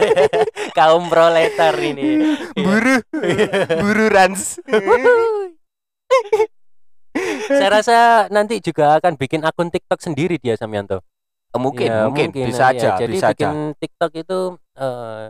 Kaum 0.78 1.12
proletar 1.12 1.76
ini. 1.76 2.24
Buru, 2.56 3.04
buru 3.84 4.06
Rans. 4.08 4.64
Saya 7.50 7.70
rasa 7.76 7.98
nanti 8.32 8.64
juga 8.64 8.96
akan 8.96 9.20
bikin 9.20 9.44
akun 9.44 9.68
TikTok 9.68 10.00
sendiri 10.00 10.40
dia 10.40 10.56
Samyanto. 10.56 11.04
mungkin, 11.52 11.92
Ya, 11.92 12.08
mungkin, 12.08 12.32
bisa 12.32 12.72
nanti 12.72 12.80
ya. 12.80 12.96
aja, 12.96 13.04
Jadi 13.04 13.14
bisa 13.20 13.28
aja. 13.28 13.36
bikin 13.36 13.52
TikTok 13.76 14.12
itu 14.16 14.40
eh, 14.80 15.24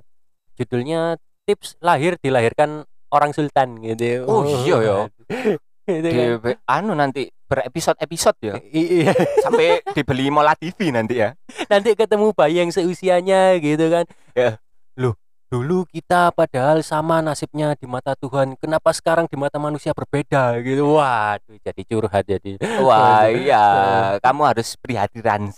judulnya 0.59 1.15
tips 1.47 1.79
lahir 1.79 2.19
dilahirkan 2.19 2.83
orang 3.09 3.31
sultan 3.31 3.79
gitu. 3.81 4.27
Oh, 4.27 4.43
iya 4.43 4.77
ya. 4.83 4.97
Gitu 5.89 6.05
Di, 6.05 6.37
kan. 6.37 6.53
anu 6.69 6.93
nanti 6.93 7.33
berepisode-episode 7.49 8.37
ya. 8.45 8.53
Iya. 8.61 9.09
Sampai 9.41 9.81
dibeli 9.97 10.29
Mola 10.29 10.53
TV 10.53 10.93
nanti 10.93 11.17
ya. 11.17 11.33
nanti 11.65 11.97
ketemu 11.97 12.29
bayi 12.37 12.61
yang 12.61 12.69
seusianya 12.69 13.57
gitu 13.57 13.89
kan 13.89 14.05
Ya. 14.37 14.61
loh 14.93 15.17
dulu 15.49 15.81
kita 15.89 16.29
padahal 16.29 16.85
sama 16.85 17.25
nasibnya 17.25 17.73
di 17.73 17.89
mata 17.89 18.13
Tuhan 18.13 18.53
kenapa 18.61 18.93
sekarang 18.93 19.25
di 19.25 19.33
mata 19.33 19.57
manusia 19.57 19.97
berbeda 19.97 20.61
gitu 20.61 20.93
waduh 20.93 21.57
jadi 21.65 21.81
curhat 21.89 22.21
jadi 22.29 22.61
Wah, 22.85 23.25
iya, 23.33 23.65
kamu 24.21 24.41
harus 24.45 24.77
prihatin 24.77 25.49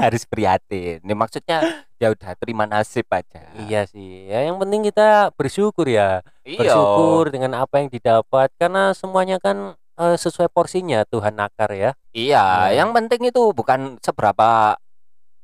harus 0.00 0.22
prihatin. 0.24 1.04
Ini 1.04 1.12
maksudnya 1.12 1.84
ya 2.00 2.08
udah 2.10 2.32
terima 2.34 2.64
nasib 2.64 3.04
aja. 3.12 3.44
iya 3.60 3.84
sih 3.84 4.24
ya 4.26 4.48
yang 4.48 4.56
penting 4.56 4.88
kita 4.88 5.36
bersyukur 5.36 5.84
ya 5.84 6.24
Iya. 6.42 6.56
bersyukur 6.64 7.28
dengan 7.28 7.52
apa 7.54 7.78
yang 7.78 7.92
didapat 7.92 8.48
karena 8.56 8.96
semuanya 8.96 9.36
kan 9.36 9.76
eh, 10.00 10.16
sesuai 10.16 10.48
porsinya 10.48 11.04
Tuhan 11.04 11.36
nakar 11.36 11.68
ya. 11.76 11.92
Iya, 12.10 12.72
Ya. 12.72 12.80
yang 12.80 12.96
penting 12.96 13.28
itu 13.28 13.52
bukan 13.52 14.00
seberapa 14.00 14.80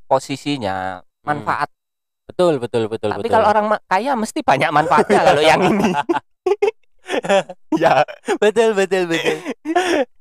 posisinya, 0.08 1.04
manfaat. 1.20 1.68
Betul 2.24 2.56
betul 2.58 2.88
betul 2.88 3.12
Tapi 3.12 3.22
betul. 3.22 3.34
kalau 3.36 3.46
orang 3.52 3.66
kaya 3.84 4.16
mesti 4.16 4.40
banyak 4.40 4.70
manfaatnya 4.72 5.20
kalau 5.22 5.42
yang 5.44 5.60
ini. 5.60 5.92
ya, 7.84 8.00
betul 8.40 8.72
betul 8.72 9.06
betul. 9.06 9.36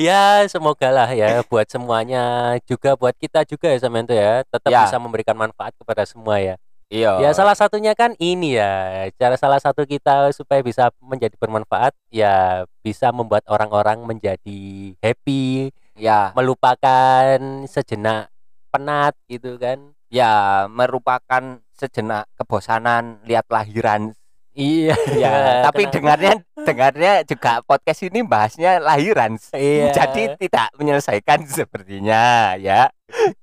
ya 0.00 0.42
semoga 0.50 0.90
lah 0.90 1.10
ya 1.14 1.42
buat 1.46 1.66
semuanya 1.70 2.54
juga 2.66 2.98
buat 2.98 3.14
kita 3.14 3.46
juga 3.46 3.70
ya 3.70 3.78
Samento 3.78 4.10
ya 4.12 4.42
tetap 4.46 4.70
Ya. 4.70 4.82
bisa 4.86 4.98
memberikan 4.98 5.36
manfaat 5.38 5.72
kepada 5.78 6.02
semua 6.04 6.40
ya. 6.42 6.56
iya. 6.90 7.16
Ya 7.18 7.30
salah 7.34 7.54
satunya 7.54 7.94
kan 7.94 8.14
ini 8.18 8.58
ya 8.58 9.06
cara 9.18 9.34
salah 9.38 9.58
satu 9.58 9.86
kita 9.86 10.30
supaya 10.34 10.60
bisa 10.62 10.90
menjadi 11.02 11.34
bermanfaat 11.38 11.94
ya 12.10 12.66
bisa 12.82 13.10
membuat 13.10 13.42
orang-orang 13.46 14.02
menjadi 14.04 14.94
happy 15.02 15.70
ya, 15.96 16.30
melupakan 16.34 17.38
sejenak 17.66 18.30
penat 18.70 19.14
gitu 19.30 19.56
kan. 19.58 19.94
ya 20.14 20.66
merupakan 20.70 21.58
sejenak 21.74 22.30
kebosanan 22.38 23.18
lihat 23.26 23.46
lahiran. 23.50 24.14
Iya. 24.54 24.94
Ya, 25.18 25.34
tapi 25.66 25.90
dengarnya 25.90 26.38
dengarnya 26.54 27.12
juga 27.26 27.58
podcast 27.66 28.06
ini 28.06 28.22
bahasnya 28.22 28.78
lahiran. 28.78 29.34
Iya. 29.50 29.90
Jadi 29.90 30.38
tidak 30.46 30.70
menyelesaikan 30.78 31.42
sepertinya 31.44 32.54
ya. 32.56 32.88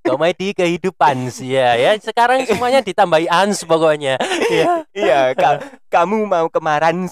komedi 0.03 0.51
kehidupan 0.51 1.31
sih 1.31 1.55
ya. 1.55 1.75
Ya 1.79 1.95
sekarang 1.99 2.43
semuanya 2.43 2.83
ditambahi 2.83 3.27
ans 3.31 3.63
pokoknya. 3.63 4.19
Iya. 4.51 4.83
Iya, 4.91 5.19
ka- 5.35 5.63
kamu 5.87 6.27
mau 6.27 6.47
kemarin. 6.51 7.07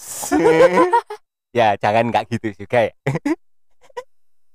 ya, 1.58 1.76
jangan 1.80 2.12
nggak 2.12 2.28
gitu 2.32 2.52
juga 2.56 2.92
ya. 2.92 2.94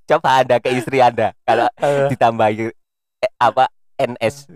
Coba 0.05 0.45
Anda 0.45 0.61
ke 0.61 0.69
istri 0.73 1.01
Anda 1.01 1.33
kalau 1.49 1.69
ditambahi 2.13 2.73
eh, 3.25 3.33
apa 3.41 3.69
NS. 3.97 4.49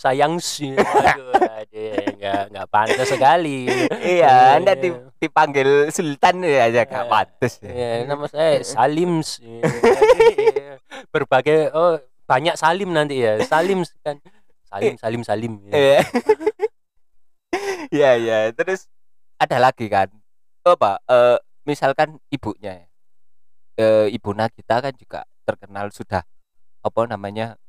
Sayang 0.00 0.40
sih. 0.40 0.72
Aduh, 0.80 1.28
aduh, 1.36 1.92
nggak 2.16 2.42
nggak 2.56 2.66
pantas 2.72 3.04
sekali. 3.04 3.68
Iya, 4.00 4.56
Anda 4.56 4.72
Iya. 4.72 4.80
di- 4.80 4.96
dipanggil 5.20 5.92
Sultan 5.92 6.40
ya 6.40 6.72
aja 6.72 6.88
nggak 6.88 7.04
Iya. 7.04 7.12
pantas. 7.12 7.52
Ya, 7.60 8.08
nama 8.08 8.24
saya 8.24 8.64
Salim 8.64 9.20
sih. 9.20 9.60
Berbagai 11.12 11.68
oh 11.76 12.00
banyak 12.24 12.56
Salim 12.56 12.96
nanti 12.96 13.20
ya. 13.20 13.36
Salim 13.44 13.84
kan. 14.00 14.16
Salim 14.72 14.96
Salim 14.96 15.20
Salim. 15.20 15.52
ya. 15.68 15.72
Iya. 15.76 15.98
Iya, 17.90 18.10
iya. 18.16 18.38
Terus 18.54 18.88
ada 19.36 19.60
lagi 19.60 19.84
kan. 19.90 20.08
Apa? 20.64 20.96
Eh, 21.04 21.36
misalkan 21.66 22.16
ibunya 22.30 22.72
ya. 22.72 22.86
Eh, 23.76 24.06
ibu 24.12 24.32
Nagita 24.32 24.80
kan 24.80 24.94
juga 24.94 25.28
terkenal 25.44 25.92
sudah 25.92 26.24
apa 26.80 27.00
namanya? 27.04 27.60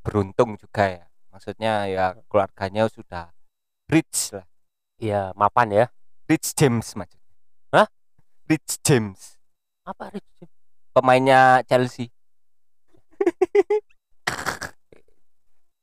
beruntung 0.00 0.56
juga 0.56 0.88
ya. 0.88 1.04
Maksudnya 1.30 1.86
ya 1.86 2.04
keluarganya 2.26 2.90
sudah 2.90 3.30
rich 3.86 4.34
lah. 4.34 4.46
Iya, 5.00 5.30
mapan 5.38 5.70
ya. 5.70 5.86
Rich 6.26 6.54
James 6.58 6.94
maksudnya. 6.98 7.34
Hah? 7.72 7.86
Rich 8.50 8.82
James. 8.82 9.38
Apa 9.86 10.12
Rich? 10.12 10.26
Pemainnya 10.90 11.62
Chelsea. 11.64 12.10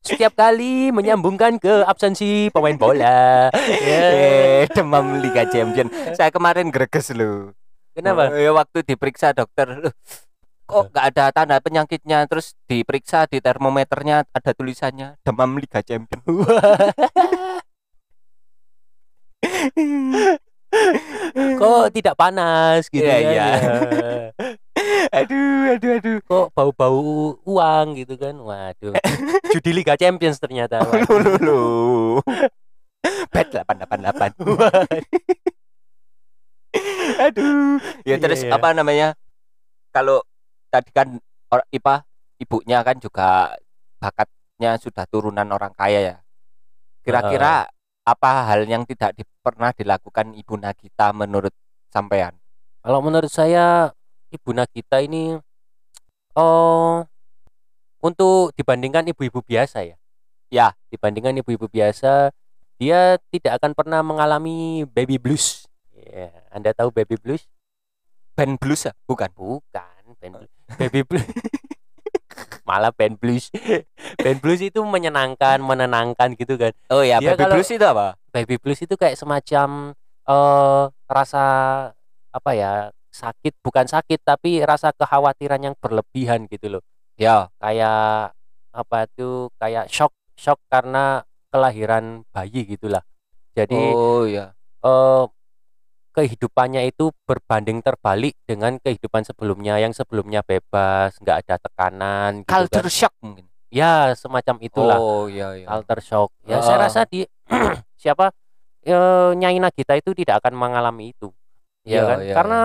Setiap 0.07 0.39
kali 0.39 0.91
menyambungkan 0.95 1.59
ke 1.59 1.83
absensi 1.83 2.47
pemain 2.51 2.79
bola. 2.79 3.51
Ya. 3.87 4.03
Eh, 4.11 4.61
demam 4.71 5.19
Liga 5.19 5.47
Champion. 5.47 5.87
Saya 6.15 6.31
kemarin 6.31 6.71
greges 6.71 7.11
loh. 7.15 7.51
Kenapa? 7.91 8.31
Ya 8.35 8.51
waktu 8.53 8.83
diperiksa 8.83 9.33
dokter, 9.33 9.67
"Loh, 9.67 9.95
kok 10.67 10.91
nggak 10.91 11.05
ada 11.15 11.25
tanda 11.31 11.57
penyakitnya, 11.63 12.27
terus 12.27 12.53
diperiksa 12.67 13.25
di 13.25 13.39
termometernya 13.39 14.27
ada 14.29 14.51
tulisannya 14.51 15.15
demam 15.23 15.55
Liga 15.55 15.79
Champion. 15.81 16.21
Kok 21.57 21.89
tidak 21.95 22.15
panas 22.19 22.91
gitu 22.91 23.05
Iya, 23.05 23.15
kan? 23.17 23.31
iya. 23.31 23.47
ya. 23.47 23.73
aduh, 25.23 25.73
aduh, 25.73 25.91
aduh. 25.97 26.17
Kok 26.27 26.45
bau-bau 26.53 27.39
uang 27.47 27.85
gitu 27.97 28.13
kan? 28.19 28.35
Waduh. 28.37 28.93
Judi 29.55 29.71
Liga 29.73 29.95
Champions 29.97 30.37
ternyata. 30.37 30.83
Lu 30.83 31.15
lu 31.17 31.33
lu. 31.41 31.61
Bet 33.31 33.47
888. 33.49 34.35
aduh. 37.17 37.79
Ya 38.05 38.15
Iya, 38.15 38.15
terus 38.21 38.43
iya. 38.43 38.51
apa 38.53 38.75
namanya? 38.75 39.15
Kalau 39.95 40.21
tadi 40.77 40.89
kan 40.93 41.17
or- 41.49 41.65
IPA 41.73 42.05
ibunya 42.37 42.77
kan 42.85 43.01
juga 43.01 43.57
bakatnya 43.97 44.77
sudah 44.77 45.09
turunan 45.09 45.49
orang 45.49 45.73
kaya 45.73 45.99
ya. 46.13 46.15
Kira-kira 47.01 47.65
apa 48.05 48.31
hal 48.45 48.69
yang 48.69 48.85
tidak 48.85 49.17
di- 49.17 49.25
pernah 49.41 49.73
dilakukan 49.73 50.37
Ibu 50.37 50.55
Nagita 50.61 51.09
menurut 51.11 51.51
sampean? 51.89 52.37
Kalau 52.85 52.99
menurut 53.01 53.31
saya 53.31 53.89
Ibu 54.29 54.53
Nagita 54.53 55.01
ini 55.01 55.33
oh 56.37 57.01
untuk 57.97 58.53
dibandingkan 58.53 59.09
ibu-ibu 59.09 59.41
biasa 59.41 59.81
ya. 59.81 59.97
Ya. 60.47 60.67
dibandingkan 60.87 61.35
ibu-ibu 61.43 61.67
biasa 61.67 62.31
dia 62.77 63.17
tidak 63.33 63.57
akan 63.59 63.73
pernah 63.73 64.05
mengalami 64.05 64.85
baby 64.85 65.17
blues. 65.17 65.65
Ya, 65.91 66.29
Anda 66.53 66.71
tahu 66.77 66.93
baby 66.93 67.17
blues? 67.17 67.49
Band 68.37 68.61
blues 68.61 68.85
ya? 68.85 68.93
Bukan. 69.09 69.33
Bukan, 69.33 70.03
band 70.21 70.33
blues. 70.45 70.56
Baby 70.75 71.01
blues. 71.01 71.27
Malah 72.63 72.91
band 72.91 73.15
blues. 73.17 73.47
band 74.19 74.39
blues 74.39 74.59
itu 74.59 74.83
menyenangkan, 74.83 75.57
menenangkan 75.59 76.35
gitu 76.35 76.55
kan. 76.55 76.75
Oh 76.91 76.99
ya, 77.01 77.23
Dia 77.23 77.33
baby 77.33 77.41
kalau- 77.41 77.55
blues 77.55 77.71
itu 77.71 77.85
apa? 77.85 78.07
Baby 78.29 78.55
blues 78.59 78.79
itu 78.79 78.93
kayak 78.93 79.15
semacam 79.15 79.95
eh 80.27 80.83
rasa 81.07 81.43
apa 82.29 82.51
ya? 82.51 82.73
sakit 83.07 83.57
bukan 83.65 83.89
sakit 83.89 84.21
tapi 84.21 84.61
rasa 84.61 84.93
kekhawatiran 84.93 85.57
yang 85.57 85.75
berlebihan 85.79 86.45
gitu 86.45 86.77
loh. 86.77 86.83
Ya, 87.17 87.49
kayak 87.57 88.29
apa 88.69 88.97
itu 89.09 89.49
kayak 89.57 89.89
shock 89.89 90.13
shock 90.37 90.61
karena 90.69 91.25
kelahiran 91.49 92.21
bayi 92.29 92.61
gitulah 92.67 93.01
jadi 93.57 93.73
oh 93.89 94.29
ya. 94.29 94.53
eh, 94.85 95.23
kehidupannya 96.17 96.89
itu 96.89 97.13
berbanding 97.23 97.79
terbalik 97.79 98.33
dengan 98.43 98.81
kehidupan 98.81 99.21
sebelumnya 99.21 99.77
yang 99.77 99.93
sebelumnya 99.93 100.41
bebas 100.41 101.13
nggak 101.21 101.45
ada 101.45 101.55
tekanan 101.61 102.41
gitu 102.41 102.49
Culture 102.49 102.89
kan. 102.89 102.97
shock 102.97 103.13
mungkin. 103.21 103.45
ya 103.69 104.11
semacam 104.11 104.55
itulah 104.59 104.97
Oh 104.97 105.29
iya 105.29 105.53
iya. 105.53 105.67
culture 105.69 106.01
shock 106.01 106.33
ya 106.43 106.57
saya 106.59 106.81
Ah. 106.81 106.83
rasa 106.89 107.05
di 107.05 107.21
siapa 108.01 108.33
eh, 108.81 109.31
Nyai 109.31 109.61
Nagita 109.61 109.93
itu 109.93 110.11
tidak 110.11 110.41
akan 110.41 110.57
mengalami 110.57 111.13
itu 111.13 111.29
ya 111.85 111.93
Iya, 111.93 112.01
kan 112.03 112.17
iya, 112.19 112.33
karena 112.33 112.61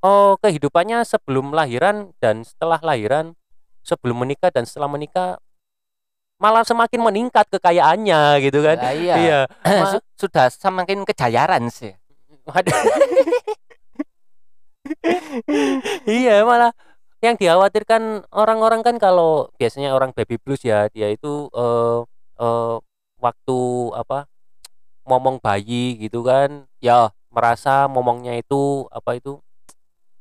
oh 0.00 0.38
kehidupannya 0.38 1.02
sebelum 1.02 1.50
lahiran 1.50 2.14
dan 2.16 2.46
setelah 2.46 2.78
lahiran 2.78 3.34
sebelum 3.82 4.22
menikah 4.22 4.48
dan 4.48 4.62
setelah 4.62 4.86
menikah 4.86 5.42
malah 6.38 6.62
semakin 6.62 7.02
meningkat 7.02 7.50
kekayaannya 7.50 8.20
gitu 8.40 8.62
kan 8.62 8.78
Lah, 8.78 8.94
iya. 8.94 9.14
iya 9.18 9.40
sudah 10.20 10.46
semakin 10.48 11.02
kejayaran 11.02 11.66
sih. 11.66 11.98
Waduh. 12.48 12.80
iya 16.08 16.40
malah 16.48 16.72
yang 17.20 17.34
dikhawatirkan 17.36 18.24
orang-orang 18.32 18.80
kan 18.80 18.96
kalau 18.96 19.50
biasanya 19.60 19.92
orang 19.92 20.14
baby 20.16 20.38
blues 20.40 20.62
ya 20.64 20.86
dia 20.88 21.12
itu 21.12 21.50
eh 21.52 22.00
eh, 22.40 22.76
waktu 23.18 23.58
apa 23.98 24.24
momong 25.04 25.42
bayi 25.42 25.98
gitu 25.98 26.22
kan 26.24 26.64
Ya, 26.78 27.10
merasa 27.34 27.90
momongnya 27.90 28.38
itu 28.38 28.86
apa 28.94 29.18
itu 29.18 29.42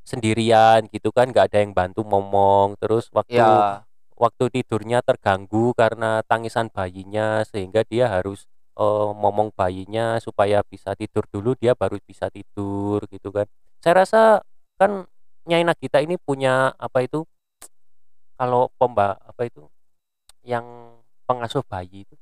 sendirian 0.02 0.90
gitu 0.90 1.14
kan 1.14 1.30
nggak 1.30 1.54
ada 1.54 1.60
yang 1.62 1.76
bantu 1.76 2.02
momong 2.02 2.80
terus 2.82 3.12
waktu 3.14 3.38
ya. 3.38 3.86
waktu 4.18 4.50
tidurnya 4.50 5.06
terganggu 5.06 5.76
karena 5.78 6.26
tangisan 6.26 6.74
bayinya 6.74 7.46
sehingga 7.46 7.86
dia 7.86 8.10
harus 8.10 8.50
eh, 8.78 9.10
momong 9.14 9.50
bayinya 9.52 10.18
supaya 10.18 10.62
bisa 10.62 10.94
tidur 10.94 11.26
dulu 11.28 11.54
dia 11.54 11.74
baru 11.74 11.98
bisa 12.00 12.30
tidur 12.30 13.02
gitu 13.08 13.30
kan 13.30 13.50
saya 13.80 13.94
rasa 13.98 14.22
kan 14.76 15.04
Nyai 15.44 15.64
Nagita 15.64 15.98
ini 16.00 16.16
punya 16.16 16.76
apa 16.76 17.02
itu 17.02 17.24
kalau 18.36 18.70
pemba 18.76 19.18
apa 19.18 19.42
itu 19.44 19.66
yang 20.44 20.94
pengasuh 21.26 21.64
bayi 21.64 22.04
itu 22.04 22.16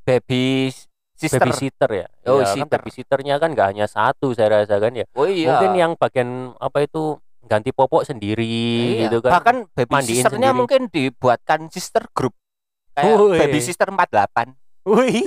Baby 0.00 0.72
sister. 1.14 1.38
babysitter 1.38 1.90
ya 1.90 2.06
Oh, 2.24 2.40
Ya, 2.40 2.46
kan 2.46 2.54
sitter. 2.56 2.78
babysitternya 2.78 3.34
kan 3.36 3.52
nggak 3.52 3.68
hanya 3.70 3.86
satu 3.86 4.32
saya 4.32 4.62
rasa 4.62 4.76
kan 4.76 4.92
ya 4.92 5.04
Oh 5.12 5.24
iya. 5.24 5.54
mungkin 5.54 5.70
yang 5.76 5.92
bagian 5.94 6.56
apa 6.56 6.82
itu 6.82 7.16
ganti 7.42 7.70
popok 7.70 8.04
sendiri 8.04 8.46
Iya. 8.96 9.08
gitu 9.08 9.20
kan 9.20 9.32
Bahkan 9.40 9.56
baby 9.74 9.90
Mandiin 9.90 10.16
sisternya 10.18 10.50
sendiri. 10.50 10.58
mungkin 10.58 10.80
dibuatkan 10.88 11.60
sister 11.68 12.04
group. 12.10 12.32
Kayak 12.92 13.16
Woi. 13.16 13.38
baby 13.38 13.60
sister 13.60 13.88
48. 13.88 14.56
Wih. 14.88 15.20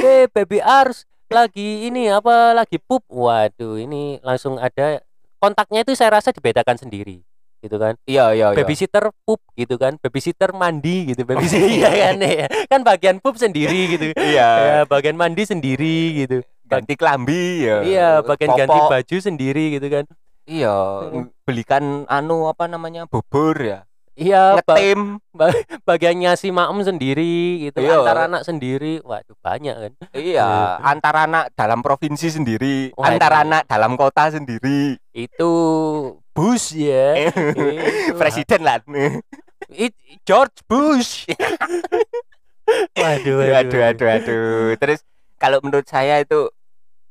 eh 0.00 0.24
baby 0.32 0.60
Ars, 0.60 1.04
lagi 1.28 1.88
ini 1.88 2.08
apa 2.08 2.56
lagi 2.56 2.80
pup? 2.80 3.04
Waduh 3.08 3.76
ini 3.80 4.20
langsung 4.24 4.56
ada 4.56 5.00
kontaknya 5.40 5.84
itu 5.84 5.92
saya 5.92 6.16
rasa 6.16 6.32
dibedakan 6.32 6.76
sendiri 6.80 7.20
gitu 7.64 7.76
kan? 7.80 7.96
Iya 8.04 8.32
iya 8.36 8.46
iya. 8.52 8.56
Babysitter 8.56 9.12
pup 9.24 9.40
gitu 9.56 9.76
kan? 9.80 9.96
Babysitter 10.00 10.52
mandi 10.52 11.12
gitu. 11.12 11.24
Babysitter 11.24 11.68
iya 11.80 11.90
kan? 11.90 12.16
Ya. 12.20 12.46
kan 12.68 12.80
bagian 12.84 13.16
pup 13.20 13.36
sendiri 13.36 13.96
gitu. 13.96 14.12
Iya. 14.16 14.48
Ya 14.60 14.78
bagian 14.88 15.16
mandi 15.16 15.42
sendiri 15.44 16.24
gitu. 16.24 16.44
Ganti 16.68 16.94
kelambi 16.96 17.64
ya. 17.64 17.76
Iya 17.82 18.08
bagian 18.24 18.52
ganti 18.56 18.76
Popok. 18.76 18.90
baju 18.92 19.16
sendiri 19.20 19.64
gitu 19.80 19.86
kan? 19.88 20.04
Iya 20.46 20.74
belikan 21.42 22.06
anu 22.06 22.46
apa 22.46 22.70
namanya 22.70 23.10
bubur 23.10 23.58
ya 23.58 23.82
iya 24.16 24.56
ba- 24.64 24.74
ngetim 24.74 25.20
bagian 25.84 26.16
ngasih 26.18 26.48
maem 26.48 26.78
sendiri 26.80 27.36
gitu 27.68 27.84
Iya. 27.84 28.00
antar 28.00 28.18
anak 28.26 28.42
sendiri. 28.42 29.04
Waduh 29.04 29.36
banyak 29.38 29.76
kan? 29.76 29.92
Iya 30.10 30.80
antara 30.80 31.28
anak 31.28 31.52
dalam 31.52 31.84
provinsi 31.84 32.32
sendiri 32.32 32.96
Waduh. 32.96 33.06
antara 33.06 33.44
anak 33.44 33.62
dalam 33.68 33.94
kota 33.94 34.32
sendiri. 34.32 34.96
Itu 35.12 35.52
Bush 36.32 36.72
ya. 36.74 37.14
Itu- 37.28 38.16
presiden 38.16 38.64
lah. 38.64 38.80
It- 39.68 39.96
George 40.24 40.64
Bush. 40.64 41.28
Waduh 42.98 43.38
aduh 43.54 43.82
aduh 43.84 44.08
aduh 44.10 44.74
terus 44.74 45.00
kalau 45.38 45.62
menurut 45.62 45.86
saya 45.86 46.18
itu 46.18 46.50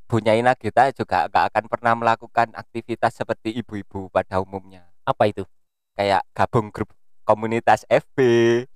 Bunyaina 0.05 0.53
kita 0.53 0.93
juga 0.93 1.25
gak 1.25 1.49
akan 1.49 1.63
pernah 1.65 1.93
melakukan 1.97 2.53
aktivitas 2.53 3.15
seperti 3.15 3.55
ibu-ibu 3.55 4.05
pada 4.09 4.37
umumnya. 4.37 4.85
Apa 5.01 5.25
itu 5.25 5.41
kayak 5.95 6.21
gabung 6.35 6.69
grup 6.69 6.91
komunitas 7.23 7.87
FB 7.87 8.17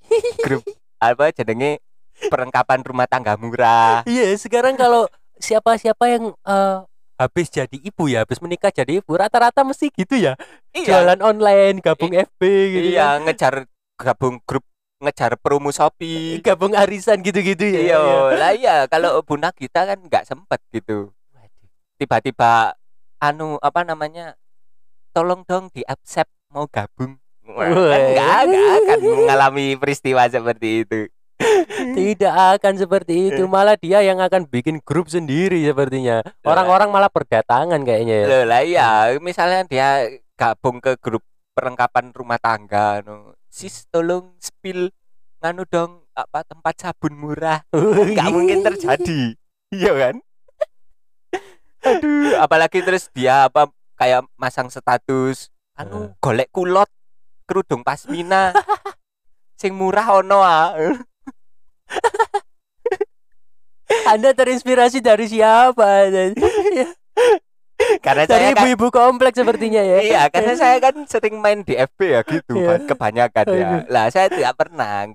grup 0.45 0.63
apa 0.97 1.31
jenenge 1.31 1.79
perlengkapan 2.27 2.83
rumah 2.83 3.07
tangga 3.07 3.39
murah 3.39 4.03
Iya, 4.03 4.35
sekarang 4.35 4.75
kalau 4.75 5.07
siapa-siapa 5.39 6.03
yang 6.11 6.35
eh, 6.35 6.77
habis 7.15 7.47
jadi 7.47 7.75
ibu 7.79 8.07
ya, 8.07 8.23
habis 8.23 8.39
menikah 8.39 8.71
jadi 8.71 8.99
ibu, 8.99 9.11
rata-rata 9.15 9.63
mesti 9.63 9.91
gitu 9.91 10.15
ya. 10.15 10.39
Jualan 10.71 11.19
online, 11.19 11.79
gabung 11.83 12.11
FB 12.11 12.41
gitu 12.71 12.87
iya 12.95 13.15
kan. 13.19 13.27
ngejar 13.27 13.53
gabung 13.99 14.39
grup 14.43 14.63
ngejar 14.99 15.39
promo 15.39 15.71
Shopee 15.71 16.43
Gabung 16.43 16.75
arisan 16.75 17.23
gitu-gitu 17.23 17.63
ya. 17.63 17.79
iya 17.79 17.99
lah 18.35 18.51
iya 18.51 18.75
kalau 18.91 19.23
Bunda 19.23 19.47
kita 19.55 19.87
kan 19.87 19.99
nggak 20.03 20.27
sempet 20.27 20.59
gitu 20.75 21.11
tiba-tiba 21.95 22.75
anu 23.19 23.55
apa 23.59 23.83
namanya 23.83 24.35
tolong 25.11 25.43
dong 25.47 25.71
di 25.71 25.83
accept 25.87 26.31
mau 26.49 26.65
gabung. 26.65 27.21
Wah, 27.45 27.65
kan 27.65 27.77
Wah. 27.77 27.97
nggak 28.13 28.39
nggak 28.49 28.69
akan 28.73 28.99
mengalami 29.05 29.65
peristiwa 29.77 30.25
seperti 30.29 30.85
itu. 30.85 30.99
Tidak 31.97 32.35
akan 32.59 32.73
seperti 32.75 33.31
itu, 33.31 33.47
malah 33.47 33.79
dia 33.79 34.03
yang 34.03 34.19
akan 34.19 34.43
bikin 34.49 34.83
grup 34.83 35.07
sendiri 35.07 35.61
sepertinya. 35.63 36.19
Orang-orang 36.43 36.91
malah 36.91 37.07
berdatangan 37.07 37.79
kayaknya 37.85 38.25
ya. 38.25 38.27
Loh, 38.27 38.43
lah 38.43 38.61
iya. 38.65 38.89
Misalnya 39.23 39.63
dia 39.63 39.87
gabung 40.35 40.83
ke 40.83 40.99
grup 40.99 41.23
perlengkapan 41.55 42.11
rumah 42.15 42.39
tangga 42.39 43.03
no. 43.03 43.35
sis 43.51 43.83
tolong 43.91 44.31
spill 44.39 44.87
nganu 45.43 45.67
dong 45.67 46.07
apa 46.17 46.43
tempat 46.43 46.75
sabun 46.75 47.13
murah. 47.15 47.63
Nggak 48.13 48.29
mungkin 48.33 48.59
terjadi. 48.65 49.37
Iya 49.71 49.91
kan? 49.95 50.15
Aduh 51.93 52.35
apalagi 52.41 52.83
terus 52.83 53.07
dia 53.15 53.47
apa 53.47 53.71
kayak 53.95 54.27
masang 54.35 54.67
status 54.67 55.47
anu 55.79 56.11
golek 56.19 56.51
kulot 56.51 56.91
kerudung 57.47 57.87
pasmina 57.87 58.51
sing 59.59 59.71
murah 59.79 60.19
ono 60.19 60.43
ah 60.43 60.75
Anda 64.09 64.37
terinspirasi 64.37 65.01
dari 65.01 65.25
siapa? 65.25 66.05
karena 68.05 68.23
dari 68.27 68.29
saya 68.29 68.53
kan 68.53 68.61
ibu-ibu 68.61 68.87
kompleks 68.93 69.39
sepertinya 69.39 69.81
ya. 69.81 69.97
iya 70.03 70.21
karena 70.29 70.53
saya 70.53 70.77
kan 70.83 70.93
sering 71.09 71.41
main 71.41 71.65
di 71.65 71.73
FB 71.73 71.99
ya 72.05 72.21
gitu 72.27 72.53
Iya. 72.59 72.85
Kebanyakan 72.85 73.45
ya 73.49 73.69
lah 73.89 74.05
saya 74.13 74.29
tidak 74.29 74.53
pernah 74.59 75.09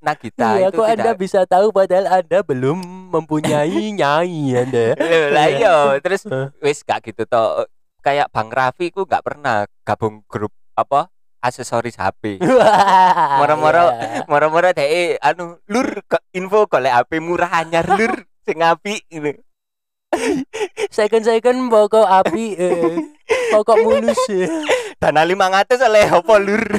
nah 0.00 0.14
kita 0.14 0.62
Iya, 0.62 0.68
itu 0.70 0.78
kok 0.78 0.86
tidak 0.86 1.00
Anda 1.00 1.12
bisa 1.16 1.40
tahu 1.48 1.72
padahal 1.74 2.06
Anda 2.22 2.38
belum 2.44 2.78
mempunyai 3.10 3.90
nyai 3.96 4.42
Anda. 4.62 4.86
Lah 5.32 5.46
iya 5.48 5.74
terus 5.98 6.22
Hah? 6.28 6.54
wis 6.62 6.84
gak 6.86 7.08
gitu 7.08 7.24
toh 7.26 7.66
kayak 8.00 8.32
Bang 8.32 8.48
Raffi 8.48 8.90
ku 8.90 9.04
gak 9.04 9.22
pernah 9.22 9.64
gabung 9.84 10.24
grup 10.26 10.50
apa 10.74 11.08
aksesoris 11.40 11.96
HP 11.96 12.36
Moro-moro. 13.40 13.92
Iya. 13.92 14.24
moro-moro 14.26 14.68
deh 14.72 15.16
anu 15.20 15.56
lur 15.66 16.04
ke 16.04 16.20
info 16.32 16.64
golek 16.64 16.92
HP 16.92 17.20
murah 17.20 17.48
anyar 17.60 17.86
lur 17.86 18.12
sing 18.44 18.60
apik 18.60 19.04
ini 19.08 19.36
Second 20.90 21.22
second 21.22 21.70
pokok 21.70 22.02
api 22.02 22.58
eh, 22.58 22.98
pokok 23.54 23.78
mulus. 23.78 24.18
eh. 24.28 24.50
dana 24.98 25.22
500 25.22 25.78
oleh 25.80 26.04
apa 26.04 26.34
lur 26.36 26.64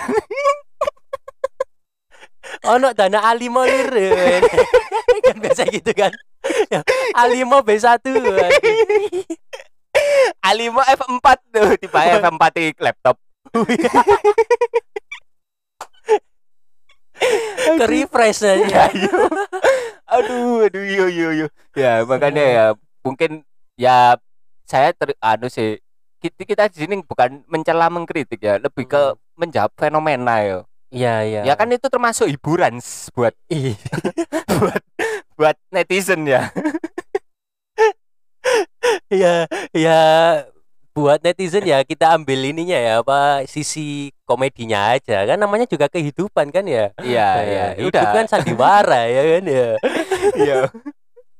Ono 2.68 2.92
dana 2.92 3.24
A5 3.32 3.48
lur. 3.48 3.90
eh. 3.96 4.44
kan 5.26 5.38
biasa 5.40 5.64
gitu 5.72 5.96
kan. 5.96 6.12
Ya, 6.68 6.84
A5 7.16 7.64
B1. 7.64 8.04
A5 10.42 10.74
F4 10.74 11.28
tuh 11.54 11.70
tiba 11.78 12.00
F4 12.20 12.44
di 12.56 12.66
laptop. 12.80 13.16
Ke 17.78 17.86
refresh 17.86 18.42
aja. 18.42 18.90
aduh 20.10 20.66
aduh 20.68 20.84
yo 20.84 21.06
yo 21.08 21.30
yo 21.32 21.48
ya 21.72 22.04
makanya 22.04 22.44
ya 22.44 22.66
mungkin 23.06 23.46
ya 23.80 24.18
saya 24.68 24.92
ter 24.92 25.16
anu 25.24 25.48
sih 25.48 25.80
kita, 26.20 26.42
kita 26.44 26.64
di 26.68 26.78
sini 26.84 26.96
bukan 27.06 27.46
mencela 27.48 27.88
mengkritik 27.88 28.42
ya 28.42 28.58
lebih 28.60 28.90
ke 28.90 29.02
Hmm. 29.14 29.20
menjawab 29.40 29.72
fenomena 29.74 30.38
ya. 30.44 30.58
Iya, 30.92 31.16
iya. 31.24 31.42
ya 31.48 31.54
kan 31.56 31.72
itu 31.72 31.88
termasuk 31.88 32.28
hiburan 32.28 32.78
buat 33.16 33.32
Ih, 33.48 33.80
buat 34.60 34.84
buat 35.40 35.56
netizen 35.72 36.28
ya 36.28 36.52
ya 39.12 39.46
ya 39.76 40.00
buat 40.92 41.24
netizen 41.24 41.64
ya 41.64 41.88
kita 41.88 42.12
ambil 42.20 42.36
ininya 42.52 42.76
ya 42.76 42.94
apa 43.00 43.48
sisi 43.48 44.12
komedinya 44.28 44.92
aja. 44.92 45.24
Kan 45.24 45.40
namanya 45.40 45.64
juga 45.64 45.88
kehidupan 45.88 46.52
kan 46.52 46.68
ya? 46.68 46.92
Iya 47.00 47.08
Ya, 47.08 47.28
iya. 47.48 47.66
hidup 47.80 47.96
udah 47.96 48.06
kan 48.12 48.26
sandiwara 48.28 49.02
ya 49.08 49.22
kan 49.38 49.44
ya? 49.48 49.70
Iya. 50.42 50.60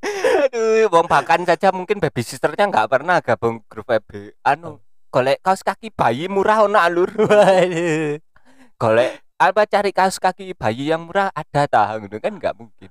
Aduh 0.02 0.90
wong 0.90 1.06
bahkan 1.06 1.44
saja 1.46 1.70
mungkin 1.70 2.02
babysisternya 2.02 2.66
nggak 2.72 2.90
pernah 2.90 3.22
gabung 3.22 3.62
grup 3.70 3.86
FB 3.92 4.34
anu 4.42 4.82
golek 5.12 5.44
kaos 5.44 5.62
kaki 5.62 5.92
bayi 5.92 6.26
murah 6.32 6.64
ono 6.66 6.80
alur. 6.80 7.12
Golek 8.82 9.12
apa 9.38 9.62
cari 9.70 9.92
kaos 9.94 10.18
kaki 10.18 10.58
bayi 10.58 10.90
yang 10.90 11.06
murah 11.06 11.30
ada 11.36 11.68
tah 11.70 12.00
gitu 12.02 12.18
kan 12.18 12.34
nggak 12.34 12.56
mungkin. 12.58 12.90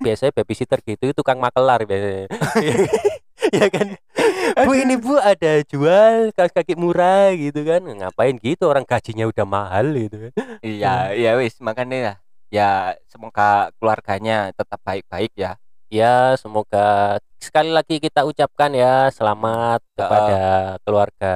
Biasanya 0.00 0.32
babysitter 0.36 0.80
gitu 0.84 1.12
tukang 1.12 1.36
makelar 1.36 1.84
biasanya 1.84 2.28
ya 3.56 3.68
kan? 3.72 3.88
Bu 4.66 4.72
ini 4.78 4.94
bu 4.94 5.18
ada 5.18 5.60
jual 5.66 6.30
kaos 6.32 6.54
kaki 6.54 6.78
murah 6.78 7.34
gitu 7.34 7.66
kan? 7.66 7.82
Ngapain 7.82 8.38
gitu? 8.38 8.70
Orang 8.70 8.86
gajinya 8.86 9.26
udah 9.26 9.46
mahal 9.48 9.90
gitu 9.96 10.28
kan? 10.28 10.32
Iya 10.62 11.12
iya 11.18 11.30
wis. 11.40 11.58
Makanya 11.58 11.96
ya 11.96 12.14
ya 12.48 12.70
semoga 13.10 13.74
keluarganya 13.76 14.54
tetap 14.54 14.78
baik-baik 14.86 15.34
ya. 15.34 15.58
Ya 15.90 16.34
semoga 16.38 17.18
sekali 17.38 17.70
lagi 17.70 18.02
kita 18.02 18.26
ucapkan 18.26 18.74
ya 18.74 19.10
selamat 19.10 19.82
kepada 19.94 20.40
keluarga 20.82 21.34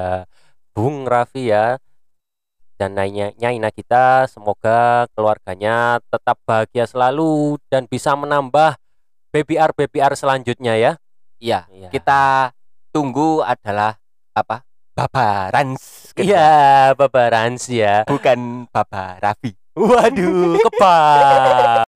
Bung 0.75 1.07
Raffi 1.07 1.51
ya. 1.51 1.79
Dan 2.81 2.97
Nyai 2.97 3.37
Nyaina 3.37 3.69
kita 3.69 4.25
semoga 4.25 5.05
keluarganya 5.13 6.01
tetap 6.09 6.41
bahagia 6.49 6.89
selalu 6.89 7.61
dan 7.69 7.85
bisa 7.85 8.17
menambah 8.17 8.81
BBR 9.31 9.77
BBR 9.77 10.17
selanjutnya 10.17 10.81
ya. 10.81 10.93
Iya 11.41 11.65
Iya. 11.67 11.89
kita 11.89 12.53
tunggu 12.91 13.41
adalah 13.41 13.97
apa 14.31 14.63
babarans 14.93 16.13
Iya, 16.13 16.93
babaran 16.93 17.57
sih 17.57 17.81
ya. 17.81 18.05
bukan 18.05 18.69
baba 18.69 19.17
Raffi 19.19 19.57
Waduh, 19.73 20.61
kebal. 20.61 21.81